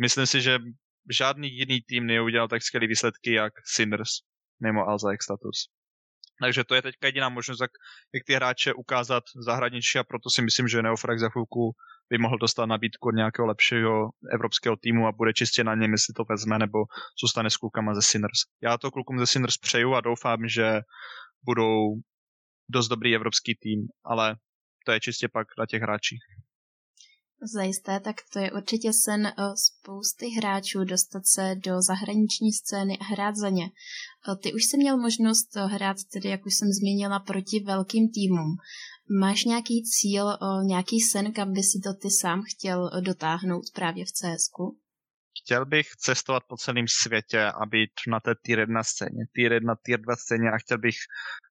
Myslím 0.03 0.27
si, 0.27 0.41
že 0.41 0.59
žádný 1.11 1.57
jiný 1.57 1.81
tým 1.83 2.07
neudělal 2.07 2.49
tak 2.49 2.63
skvělé 2.63 2.87
výsledky 2.87 3.33
jak 3.33 3.53
Sinners 3.65 4.11
nebo 4.61 4.89
Alza 4.89 5.11
Extatus. 5.11 5.69
Takže 6.41 6.65
to 6.65 6.75
je 6.75 6.83
teďka 6.83 7.07
jediná 7.07 7.29
možnost, 7.29 7.61
jak, 7.61 7.71
jak 8.15 8.25
ty 8.27 8.35
hráče 8.35 8.75
ukázat 8.75 9.25
v 9.37 9.43
zahraničí 9.43 9.99
a 9.99 10.05
proto 10.05 10.31
si 10.31 10.43
myslím, 10.43 10.69
že 10.69 10.83
Neofrax 10.83 11.21
za 11.21 11.29
chvilku 11.29 11.73
by 12.11 12.19
mohl 12.19 12.39
dostat 12.39 12.67
nabídku 12.67 13.09
od 13.09 13.15
nějakého 13.15 13.47
lepšího 13.47 14.11
evropského 14.33 14.77
týmu 14.77 15.07
a 15.07 15.13
bude 15.13 15.33
čistě 15.33 15.65
na 15.65 15.75
něm, 15.75 15.93
jestli 15.93 16.15
to 16.15 16.25
vezme 16.31 16.59
nebo 16.59 16.79
zůstane 17.21 17.51
s 17.51 17.57
klukama 17.57 17.95
ze 17.95 18.03
Sinners. 18.03 18.39
Já 18.63 18.79
to 18.79 18.91
klukům 18.91 19.19
ze 19.19 19.27
Sinners 19.27 19.57
přeju 19.57 19.95
a 19.95 20.01
doufám, 20.01 20.49
že 20.49 20.81
budou 21.43 21.95
dost 22.69 22.89
dobrý 22.89 23.15
evropský 23.15 23.55
tým, 23.61 23.89
ale 24.05 24.37
to 24.87 24.93
je 24.93 25.01
čistě 25.01 25.29
pak 25.29 25.47
na 25.59 25.67
těch 25.67 25.83
hráčích. 25.83 26.21
Zajisté, 27.53 28.01
tak 28.01 28.17
to 28.33 28.39
je 28.39 28.53
určitě 28.53 28.93
sen 28.93 29.27
eh, 29.27 29.33
spousty 29.57 30.29
hráčů 30.29 30.85
dostat 30.85 31.27
se 31.27 31.55
do 31.55 31.83
zahraniční 31.83 32.53
scény 32.53 32.99
a 32.99 33.05
hrát 33.05 33.37
za 33.37 33.49
ně. 33.49 33.65
Eh, 33.65 34.37
ty 34.37 34.55
už 34.55 34.65
jsi 34.65 34.77
měl 34.77 34.97
možnost 34.97 35.57
eh, 35.57 35.67
hrát 35.67 35.97
tedy, 36.13 36.29
jak 36.29 36.47
už 36.47 36.55
jsem 36.55 36.69
zmínila, 36.69 37.19
proti 37.19 37.61
velkým 37.61 38.09
týmům. 38.15 38.57
Máš 39.21 39.45
nějaký 39.45 39.85
cíl, 39.85 40.39
nějaký 40.67 41.01
sen, 41.01 41.33
kam 41.33 41.53
by 41.53 41.63
si 41.63 41.81
to 41.85 41.95
ty 41.95 42.11
sám 42.11 42.43
chtěl 42.43 42.91
dotáhnout 43.01 43.65
právě 43.75 44.05
v 44.05 44.13
CSku? 44.13 44.79
Chtěl 45.43 45.67
bych 45.67 45.87
cestovat 45.87 46.43
po 46.49 46.57
celém 46.57 46.85
světě 46.89 47.43
a 47.45 47.67
být 47.67 47.91
na 48.09 48.21
té 48.21 48.35
tier 48.43 48.59
1 48.59 48.83
scéně, 48.83 49.25
tier 49.35 49.53
1, 49.53 49.75
tier 49.85 50.01
2 50.01 50.17
scéně 50.17 50.51
a 50.51 50.59
chtěl 50.59 50.79
bych 50.79 50.97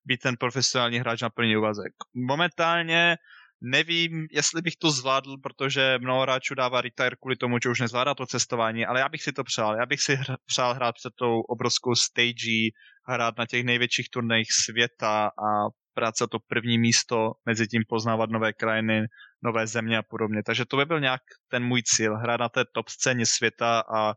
být 0.06 0.20
ten 0.22 0.36
profesionální 0.38 1.00
hráč 1.00 1.22
na 1.22 1.30
plný 1.30 1.58
úvazek. 1.58 1.94
Momentálně 2.14 3.18
Nevím, 3.65 4.28
jestli 4.32 4.62
bych 4.62 4.76
to 4.76 4.91
zvládl, 4.91 5.38
protože 5.38 5.97
mnoho 6.02 6.21
hráčů 6.21 6.56
dává 6.56 6.82
retire 6.82 7.15
kvůli 7.21 7.36
tomu, 7.36 7.58
že 7.63 7.69
už 7.69 7.80
nezvládá 7.80 8.15
to 8.15 8.26
cestování, 8.26 8.86
ale 8.86 8.99
já 8.99 9.10
bych 9.10 9.23
si 9.23 9.32
to 9.34 9.43
přál. 9.43 9.76
Já 9.76 9.86
bych 9.86 10.02
si 10.02 10.15
hr- 10.15 10.38
přál 10.45 10.73
hrát 10.73 10.95
před 10.95 11.13
tou 11.15 11.39
obrovskou 11.41 11.95
stage, 11.95 12.69
hrát 13.08 13.38
na 13.38 13.45
těch 13.45 13.63
největších 13.63 14.10
turnajích 14.10 14.52
světa 14.52 15.28
a 15.28 15.69
práce 15.93 16.28
to 16.32 16.38
první 16.47 16.78
místo, 16.78 17.32
mezi 17.45 17.67
tím 17.67 17.84
poznávat 17.89 18.30
nové 18.30 18.54
krajiny, 18.54 19.02
nové 19.43 19.67
země 19.67 19.97
a 19.97 20.04
podobně. 20.04 20.43
Takže 20.45 20.65
to 20.65 20.78
by 20.78 20.86
byl 20.86 20.99
nějak 20.99 21.21
ten 21.52 21.63
můj 21.63 21.84
cíl, 21.84 22.15
hrát 22.15 22.39
na 22.39 22.49
té 22.49 22.63
top 22.73 22.89
scéně 22.89 23.26
světa 23.26 23.84
a 23.95 24.13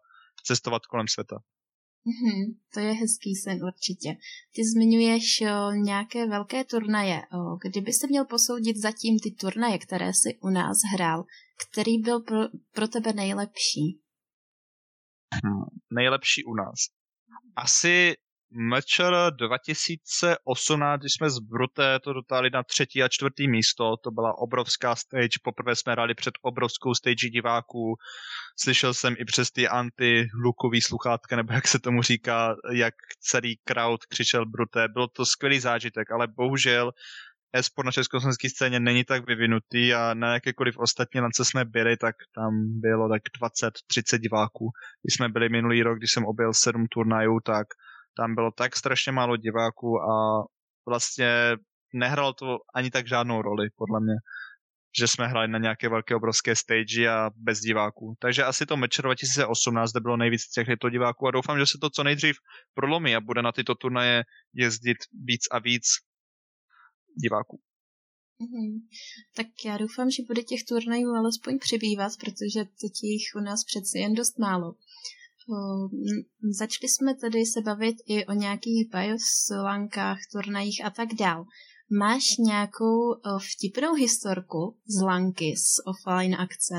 cestovat 0.47 0.87
kolem 0.87 1.09
světa. 1.09 1.37
Mm-hmm, 2.07 2.57
to 2.75 2.81
je 2.81 2.93
hezký 2.93 3.35
sen 3.35 3.65
určitě. 3.65 4.17
Ty 4.55 4.65
zmiňuješ 4.65 5.41
o, 5.41 5.73
nějaké 5.73 6.27
velké 6.27 6.65
turnaje. 6.65 7.23
O, 7.33 7.57
kdyby 7.57 7.93
se 7.93 8.07
měl 8.07 8.25
posoudit 8.25 8.77
zatím 8.77 9.19
ty 9.19 9.31
turnaje, 9.31 9.79
které 9.79 10.15
si 10.15 10.39
u 10.41 10.49
nás 10.49 10.77
hrál, 10.93 11.25
který 11.71 11.99
byl 11.99 12.21
pro, 12.21 12.39
pro 12.73 12.89
tebe 12.89 13.13
nejlepší? 13.13 14.01
Hmm, 15.45 15.65
nejlepší 15.91 16.45
u 16.45 16.55
nás. 16.55 16.79
Asi 17.57 18.15
Mečer 18.51 19.13
2018, 19.31 21.01
když 21.01 21.13
jsme 21.13 21.31
z 21.31 21.39
Bruté 21.39 22.01
to 22.01 22.13
dotáhli 22.13 22.51
na 22.51 22.63
třetí 22.63 23.03
a 23.03 23.09
čtvrtý 23.09 23.49
místo, 23.49 23.97
to 23.97 24.11
byla 24.11 24.39
obrovská 24.39 24.97
stage, 24.97 25.39
poprvé 25.43 25.77
jsme 25.77 25.93
hráli 25.93 26.15
před 26.15 26.35
obrovskou 26.43 26.95
stage 26.95 27.29
diváků, 27.29 27.95
slyšel 28.59 28.95
jsem 28.95 29.15
i 29.19 29.25
přes 29.25 29.51
ty 29.51 29.69
anti-hlukový 29.69 30.81
sluchátka, 30.81 31.37
nebo 31.37 31.53
jak 31.53 31.69
se 31.69 31.79
tomu 31.79 32.03
říká, 32.03 32.55
jak 32.73 32.95
celý 33.21 33.57
crowd 33.65 34.07
křičel 34.07 34.47
Bruté, 34.47 34.89
bylo 34.89 35.09
to 35.09 35.27
skvělý 35.27 35.61
zážitek, 35.61 36.11
ale 36.11 36.27
bohužel 36.37 36.93
esport 37.53 37.87
na 37.87 37.93
československé 37.93 38.51
scéně 38.51 38.81
není 38.81 39.05
tak 39.05 39.27
vyvinutý 39.27 39.95
a 39.95 40.15
na 40.15 40.35
jakékoliv 40.35 40.79
ostatní 40.79 41.21
lance 41.21 41.45
jsme 41.45 41.65
byli, 41.65 41.97
tak 41.97 42.17
tam 42.35 42.81
bylo 42.81 43.09
tak 43.09 43.23
20-30 43.43 44.19
diváků. 44.19 44.71
Když 45.03 45.15
jsme 45.15 45.29
byli 45.29 45.49
minulý 45.49 45.83
rok, 45.83 45.99
když 45.99 46.13
jsem 46.13 46.25
objel 46.25 46.55
sedm 46.55 46.87
turnajů, 46.87 47.41
tak 47.45 47.67
tam 48.17 48.35
bylo 48.35 48.51
tak 48.51 48.77
strašně 48.77 49.13
málo 49.13 49.37
diváků 49.37 50.03
a 50.03 50.45
vlastně 50.89 51.31
nehralo 51.95 52.33
to 52.33 52.59
ani 52.75 52.91
tak 52.91 53.09
žádnou 53.09 53.43
roli, 53.43 53.69
podle 53.77 54.01
mě 54.01 54.15
že 54.99 55.09
jsme 55.09 55.29
hráli 55.29 55.49
na 55.49 55.59
nějaké 55.59 55.89
velké 55.89 56.15
obrovské 56.15 56.57
stage 56.57 57.09
a 57.09 57.31
bez 57.37 57.61
diváků. 57.61 58.15
Takže 58.19 58.45
asi 58.45 58.67
to 58.67 58.77
Matcher 58.77 59.05
2018, 59.05 59.93
kde 59.93 60.01
bylo 60.01 60.17
nejvíc 60.17 60.49
těchto 60.49 60.91
diváků 60.91 61.27
a 61.27 61.31
doufám, 61.31 61.59
že 61.59 61.67
se 61.67 61.79
to 61.81 61.91
co 61.91 62.05
nejdřív 62.05 62.37
prolomí 62.75 63.17
a 63.17 63.21
bude 63.21 63.43
na 63.43 63.53
tyto 63.53 63.75
turnaje 63.75 64.25
jezdit 64.55 64.97
víc 65.25 65.43
a 65.51 65.59
víc 65.59 65.85
diváků. 67.23 67.61
Mm-hmm. 68.41 68.81
Tak 69.37 69.47
já 69.65 69.79
doufám, 69.79 70.11
že 70.11 70.23
bude 70.29 70.43
těch 70.43 70.65
turnajů 70.69 71.09
alespoň 71.09 71.59
přibývat, 71.59 72.13
protože 72.21 72.65
teď 72.65 72.93
jich 73.03 73.27
u 73.37 73.41
nás 73.41 73.65
přeci 73.65 73.99
jen 73.99 74.15
dost 74.15 74.39
málo. 74.39 74.75
Začali 76.59 76.89
jsme 76.89 77.15
tedy 77.15 77.47
se 77.47 77.61
bavit 77.61 77.97
i 78.07 78.27
o 78.27 78.33
nějakých 78.33 78.91
bioslankách, 78.91 80.19
turnajích 80.33 80.85
a 80.85 80.91
tak 80.91 81.09
dál. 81.19 81.45
Máš 81.99 82.23
nějakou 82.47 83.15
vtipnou 83.53 83.95
historku 83.95 84.79
z 84.87 85.03
Lanky 85.03 85.55
z 85.57 85.75
offline 85.87 86.35
akce? 86.35 86.75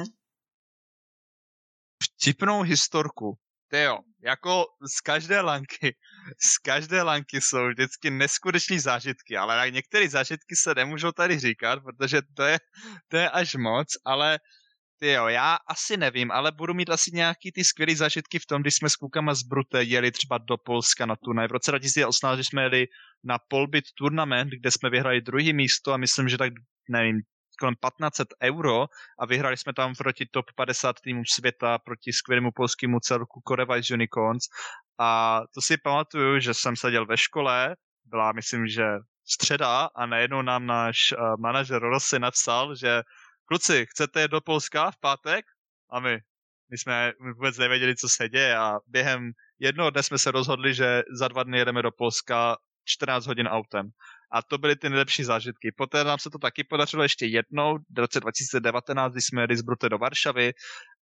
Vtipnou 2.03 2.61
historku? 2.61 3.37
Ty 3.69 3.81
jo, 3.81 3.99
jako 4.23 4.65
z 4.95 5.01
každé 5.01 5.41
lanky, 5.41 5.95
z 6.39 6.57
každé 6.57 7.01
lanky 7.01 7.41
jsou 7.41 7.67
vždycky 7.69 8.09
neskuteční 8.09 8.79
zážitky, 8.79 9.37
ale 9.37 9.71
některé 9.71 10.09
zážitky 10.09 10.55
se 10.55 10.75
nemůžou 10.75 11.11
tady 11.11 11.39
říkat, 11.39 11.79
protože 11.83 12.21
to 12.35 12.43
je, 12.43 12.59
to 13.07 13.17
je 13.17 13.29
až 13.29 13.55
moc, 13.55 13.87
ale 14.05 14.39
ty 14.99 15.11
jo, 15.11 15.27
já 15.27 15.57
asi 15.67 15.97
nevím, 15.97 16.31
ale 16.31 16.51
budu 16.51 16.73
mít 16.73 16.89
asi 16.89 17.11
nějaký 17.13 17.51
ty 17.51 17.63
skvělé 17.63 17.95
zážitky 17.95 18.39
v 18.39 18.45
tom, 18.45 18.61
když 18.61 18.75
jsme 18.75 18.89
s 18.89 18.95
klukama 18.95 19.33
z 19.33 19.43
Brute 19.43 19.83
jeli 19.83 20.11
třeba 20.11 20.37
do 20.37 20.57
Polska 20.57 21.05
na 21.05 21.15
turnaj. 21.15 21.47
V 21.47 21.51
roce 21.51 21.71
2018, 21.71 22.37
když 22.37 22.47
jsme 22.47 22.61
jeli 22.61 22.85
na 23.23 23.37
Polbit 23.47 23.85
Tournament, 23.97 24.51
kde 24.51 24.71
jsme 24.71 24.89
vyhrali 24.89 25.21
druhý 25.21 25.53
místo 25.53 25.93
a 25.93 25.97
myslím, 25.97 26.29
že 26.29 26.37
tak, 26.37 26.53
nevím, 26.89 27.21
kolem 27.59 27.75
1500 27.75 28.27
euro 28.43 28.85
a 29.19 29.25
vyhrali 29.25 29.57
jsme 29.57 29.73
tam 29.73 29.95
proti 29.95 30.25
top 30.31 30.45
50 30.55 30.95
týmů 31.01 31.21
světa, 31.25 31.77
proti 31.77 32.13
skvělému 32.13 32.51
polskému 32.55 32.99
celku 32.99 33.41
Corevice 33.47 33.93
Unicorns 33.93 34.43
a 34.99 35.41
to 35.53 35.61
si 35.61 35.77
pamatuju, 35.77 36.39
že 36.39 36.53
jsem 36.53 36.75
seděl 36.75 37.05
ve 37.05 37.17
škole, 37.17 37.75
byla 38.05 38.31
myslím, 38.31 38.67
že 38.67 38.83
středa 39.25 39.89
a 39.95 40.05
najednou 40.05 40.41
nám 40.41 40.65
náš 40.65 40.97
uh, 41.11 41.35
manažer 41.39 41.81
Rossi 41.81 42.19
napsal, 42.19 42.75
že 42.75 43.01
kluci, 43.47 43.85
chcete 43.89 44.21
jít 44.21 44.31
do 44.31 44.41
Polska 44.41 44.91
v 44.91 44.99
pátek? 44.99 45.45
A 45.89 45.99
my, 45.99 46.19
my 46.71 46.77
jsme 46.77 47.13
vůbec 47.35 47.57
nevěděli, 47.57 47.95
co 47.95 48.09
se 48.09 48.29
děje 48.29 48.57
a 48.57 48.79
během 48.87 49.31
jednoho 49.59 49.89
dne 49.89 50.03
jsme 50.03 50.17
se 50.17 50.31
rozhodli, 50.31 50.73
že 50.73 51.03
za 51.11 51.27
dva 51.27 51.43
dny 51.43 51.57
jedeme 51.57 51.81
do 51.81 51.91
Polska 51.91 52.57
14 52.85 53.27
hodin 53.27 53.47
autem. 53.47 53.89
A 54.31 54.41
to 54.41 54.57
byly 54.57 54.75
ty 54.75 54.89
nejlepší 54.89 55.23
zážitky. 55.23 55.71
Poté 55.77 56.03
nám 56.03 56.19
se 56.19 56.29
to 56.29 56.37
taky 56.37 56.63
podařilo 56.63 57.03
ještě 57.03 57.25
jednou, 57.25 57.77
v 57.95 57.99
roce 57.99 58.19
2019, 58.19 59.11
když 59.11 59.25
jsme 59.25 59.41
jeli 59.41 59.57
z 59.57 59.61
Brute 59.61 59.89
do 59.89 59.97
Varšavy. 59.97 60.53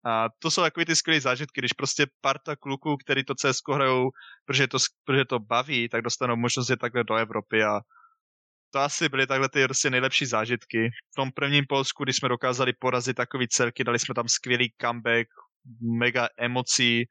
A 0.07 0.27
to 0.39 0.51
jsou 0.51 0.63
takové 0.63 0.87
ty 0.87 0.97
skvělé 0.97 1.21
zážitky, 1.21 1.61
když 1.61 1.73
prostě 1.73 2.07
parta 2.21 2.57
kluků, 2.57 2.97
který 2.97 3.25
to 3.25 3.35
CS 3.35 3.61
hrajou, 3.75 4.11
protože 4.45 4.69
to, 4.69 4.79
protože 5.05 5.25
to 5.25 5.39
baví, 5.39 5.89
tak 5.89 6.03
dostanou 6.03 6.37
možnost 6.37 6.71
jít 6.71 6.79
takhle 6.79 7.05
do 7.05 7.15
Evropy 7.15 7.65
a 7.65 7.81
to 8.75 8.81
asi 8.81 9.09
byly 9.09 9.27
takhle 9.27 9.49
ty 9.49 9.65
prostě 9.65 9.91
nejlepší 9.91 10.27
zážitky. 10.27 10.91
V 11.13 11.15
tom 11.15 11.33
prvním 11.33 11.65
Polsku, 11.69 12.05
když 12.05 12.17
jsme 12.17 12.29
dokázali 12.29 12.73
porazit 12.73 13.17
takový 13.17 13.49
celky, 13.49 13.85
dali 13.85 13.99
jsme 13.99 14.15
tam 14.15 14.29
skvělý 14.29 14.75
comeback, 14.81 15.29
mega 15.99 16.29
emocí, 16.39 17.05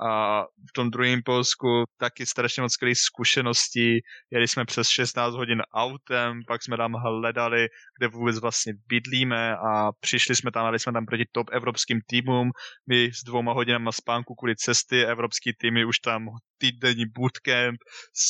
a 0.00 0.42
v 0.42 0.72
tom 0.74 0.90
druhém 0.90 1.22
Polsku 1.22 1.84
taky 1.96 2.26
strašně 2.26 2.62
moc 2.62 2.72
skvělých 2.72 2.98
zkušeností. 2.98 4.00
Jeli 4.30 4.48
jsme 4.48 4.64
přes 4.64 4.88
16 4.88 5.34
hodin 5.34 5.62
autem, 5.74 6.40
pak 6.46 6.62
jsme 6.62 6.76
tam 6.76 6.92
hledali, 6.92 7.68
kde 7.98 8.08
vůbec 8.08 8.38
vlastně 8.38 8.72
bydlíme 8.86 9.56
a 9.56 9.92
přišli 10.00 10.36
jsme 10.36 10.50
tam, 10.50 10.64
dali 10.64 10.78
jsme 10.78 10.92
tam 10.92 11.06
proti 11.06 11.24
top 11.32 11.46
evropským 11.52 12.00
týmům. 12.06 12.50
My 12.86 13.12
s 13.12 13.24
dvouma 13.24 13.52
hodinama 13.52 13.92
spánku 13.92 14.34
kvůli 14.34 14.56
cesty, 14.56 15.06
evropský 15.06 15.52
týmy 15.60 15.84
už 15.84 15.98
tam 15.98 16.28
týdenní 16.58 17.04
bootcamp, 17.06 17.78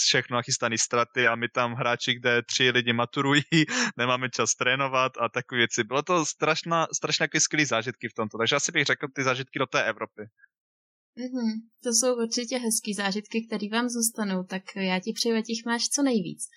všechno 0.07 0.37
nachystané 0.37 0.79
straty 0.79 1.29
a 1.29 1.35
my 1.35 1.48
tam 1.48 1.74
hráči, 1.74 2.14
kde 2.14 2.42
tři 2.42 2.70
lidi 2.70 2.92
maturují, 2.92 3.42
nemáme 3.96 4.31
čas 4.31 4.55
trénovat 4.55 5.12
a 5.20 5.29
takové 5.29 5.59
věci. 5.59 5.85
Bylo 5.85 6.02
to 6.02 6.24
strašná, 6.26 6.87
strašně 6.92 7.29
skvělý 7.38 7.64
zážitky 7.64 8.09
v 8.09 8.14
tomto, 8.14 8.38
takže 8.38 8.57
asi 8.57 8.72
bych 8.72 8.85
řekl 8.85 9.07
ty 9.14 9.22
zážitky 9.22 9.59
do 9.59 9.66
té 9.66 9.85
Evropy. 9.85 10.22
Mm-hmm. 11.16 11.52
To 11.83 11.90
jsou 11.92 12.22
určitě 12.22 12.59
hezký 12.59 12.94
zážitky, 12.94 13.46
které 13.46 13.68
vám 13.72 13.88
zůstanou, 13.88 14.44
tak 14.44 14.62
já 14.76 15.00
ti 15.00 15.12
přeju, 15.12 15.37
ať 15.37 15.44
jich 15.48 15.64
máš 15.66 15.88
co 15.88 16.02
nejvíc. 16.02 16.48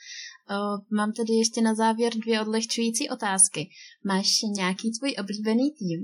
Uh, 0.49 0.97
mám 0.97 1.13
tady 1.13 1.33
ještě 1.33 1.61
na 1.61 1.75
závěr 1.75 2.13
dvě 2.13 2.41
odlehčující 2.41 3.09
otázky. 3.09 3.69
Máš 4.05 4.27
nějaký 4.55 4.91
tvůj 4.99 5.15
oblíbený 5.19 5.71
tým? 5.71 6.01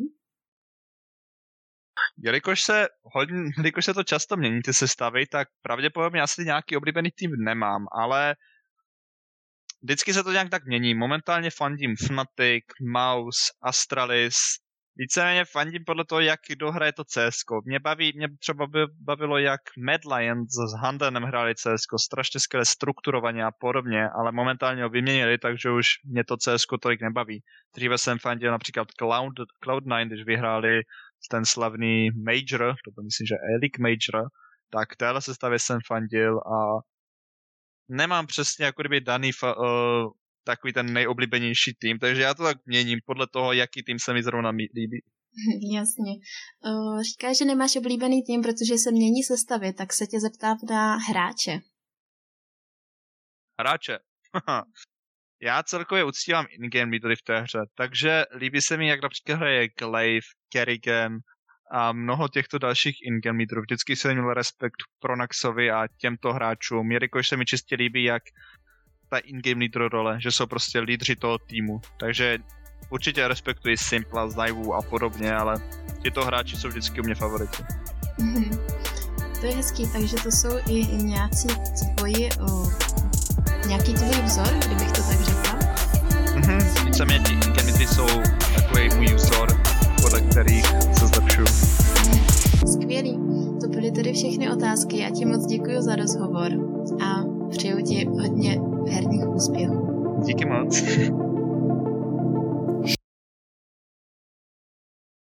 Jelikož 2.18 2.64
se, 2.64 2.88
hodně, 3.04 3.38
jelikož 3.58 3.86
se 3.86 3.94
to 3.94 4.04
často 4.04 4.38
mění, 4.38 4.62
ty 4.62 4.74
sestavy, 4.74 5.28
tak 5.28 5.48
pravděpodobně 5.62 6.22
asi 6.22 6.46
nějaký 6.46 6.78
oblíbený 6.78 7.10
tým 7.12 7.32
nemám, 7.32 7.86
ale 7.92 8.36
vždycky 9.84 10.14
se 10.14 10.24
to 10.24 10.32
nějak 10.32 10.50
tak 10.50 10.66
mění. 10.66 10.96
Momentálně 10.96 11.50
fandím 11.50 11.96
Fnatic, 12.08 12.66
Mouse, 12.82 13.42
Astralis, 13.62 14.36
víceméně 14.96 15.46
fandím 15.46 15.84
podle 15.86 16.06
toho, 16.06 16.22
jak 16.22 16.40
dohraje 16.58 16.94
to 16.94 17.04
CS. 17.04 17.38
Mě 17.66 17.80
baví, 17.80 18.14
mě 18.16 18.28
třeba 18.40 18.68
by 18.68 18.80
bavilo, 19.00 19.38
jak 19.38 19.62
Mad 19.78 20.02
Lions 20.16 20.50
s 20.52 20.82
Handenem 20.82 21.24
hráli 21.24 21.56
CS, 21.56 21.84
strašně 21.98 22.40
skvěle 22.40 22.66
strukturovaně 22.66 23.46
a 23.46 23.52
podobně, 23.52 24.10
ale 24.10 24.32
momentálně 24.32 24.84
ho 24.84 24.90
vyměnili, 24.90 25.38
takže 25.38 25.72
už 25.72 25.88
mě 26.06 26.24
to 26.24 26.38
CS 26.38 26.66
tolik 26.82 27.02
nebaví. 27.02 27.44
Dříve 27.76 27.98
jsem 27.98 28.20
fandil 28.20 28.52
například 28.52 28.88
Cloud, 28.92 29.34
Cloud9, 29.66 30.08
když 30.08 30.26
vyhráli 30.26 30.82
ten 31.32 31.46
slavný 31.46 32.10
Major, 32.12 32.76
to 32.86 32.92
byl 32.92 33.04
myslím, 33.04 33.28
že 33.28 33.36
Elik 33.56 33.80
Major, 33.80 34.30
tak 34.70 34.96
téhle 34.96 35.22
sestavě 35.22 35.60
jsem 35.60 35.80
fandil 35.88 36.38
a 36.38 36.80
nemám 37.90 38.28
přesně 38.28 38.66
jako 38.66 38.82
kdyby 38.82 39.02
daný 39.02 39.32
fa- 39.32 39.58
uh, 39.58 40.12
takový 40.46 40.74
ten 40.74 40.94
nejoblíbenější 40.94 41.74
tým, 41.80 42.00
takže 42.00 42.22
já 42.22 42.34
to 42.34 42.44
tak 42.44 42.58
měním 42.66 43.00
podle 43.06 43.28
toho, 43.28 43.54
jaký 43.54 43.84
tým 43.84 44.00
se 44.00 44.14
mi 44.14 44.24
zrovna 44.24 44.50
líbí. 44.50 45.00
Jasně. 45.76 46.14
Uh, 46.66 47.02
říkáš, 47.02 47.38
že 47.38 47.46
nemáš 47.46 47.76
oblíbený 47.76 48.24
tým, 48.24 48.42
protože 48.42 48.78
se 48.78 48.92
mění 48.92 49.24
sestavy, 49.24 49.74
tak 49.74 49.94
se 49.94 50.08
tě 50.08 50.20
zeptám 50.20 50.58
na 50.70 50.98
hráče. 50.98 51.60
Hráče? 53.60 54.00
já 55.42 55.64
celkově 55.64 56.04
uctívám 56.04 56.46
in-game 56.50 56.92
leadery 56.92 57.16
v 57.16 57.22
té 57.22 57.42
hře, 57.42 57.60
takže 57.76 58.24
líbí 58.38 58.62
se 58.62 58.78
mi, 58.78 58.88
jak 58.88 59.02
například 59.02 59.36
hraje 59.36 59.68
Glaive, 59.80 60.28
Kerrigan 60.52 61.18
a 61.72 61.92
mnoho 61.92 62.28
těchto 62.28 62.58
dalších 62.60 62.96
in-game 63.04 63.38
leaderů. 63.38 63.62
Vždycky 63.62 63.96
jsem 63.96 64.12
měl 64.12 64.34
respekt 64.34 64.84
pro 65.00 65.16
Naxovi 65.16 65.72
a 65.72 65.88
těmto 66.02 66.34
hráčům, 66.34 66.92
jelikož 66.92 67.28
se 67.28 67.38
mi 67.38 67.46
čistě 67.46 67.76
líbí, 67.76 68.04
jak 68.04 68.24
ta 69.10 69.18
in-game 69.18 69.60
leader 69.60 69.92
role, 69.92 70.22
že 70.22 70.32
jsou 70.32 70.46
prostě 70.46 70.80
lídři 70.80 71.16
toho 71.16 71.38
týmu. 71.38 71.82
Takže 72.00 72.38
určitě 72.90 73.28
respektuji 73.28 73.78
Simpla, 73.78 74.30
Znajvu 74.30 74.74
a 74.74 74.82
podobně, 74.82 75.36
ale 75.36 75.56
tyto 76.02 76.26
hráči 76.26 76.58
jsou 76.58 76.68
vždycky 76.68 77.02
u 77.02 77.04
mě 77.04 77.16
favoriti. 77.16 77.64
Mm-hmm. 78.20 78.60
To 79.40 79.46
je 79.46 79.56
hezký, 79.56 79.84
takže 79.94 80.16
to 80.24 80.32
jsou 80.32 80.58
i, 80.70 80.86
nějací 80.86 81.48
tvoji, 81.98 82.30
o, 82.50 82.70
nějaký 83.68 83.94
tvůj 83.94 84.22
vzor, 84.22 84.48
kdybych 84.66 84.92
to 84.92 85.02
tak 85.02 85.22
řekla? 85.22 85.60
Mhm, 86.36 86.86
víceméně 86.86 87.20
ty 87.26 87.82
in 87.82 87.88
jsou 87.88 88.22
takový 88.56 88.90
můj 88.96 89.14
vzor, 89.14 89.48
podle 90.02 90.22
kterých 90.22 90.66
se 91.00 91.08
zlepšuju. 91.08 91.48
Skvělý. 92.74 93.20
To 93.62 93.68
byly 93.68 93.92
tedy 93.92 94.14
všechny 94.14 94.52
otázky. 94.52 95.00
Já 95.00 95.10
ti 95.10 95.26
moc 95.26 95.46
děkuji 95.46 95.82
za 95.82 95.96
rozhovor 95.96 96.52
a 97.06 97.24
přeju 97.50 97.86
ti 97.86 98.06
hodně 98.06 98.75
herních 99.06 99.28
úspěchů. 99.28 100.22
Díky 100.26 100.46
moc. 100.46 100.84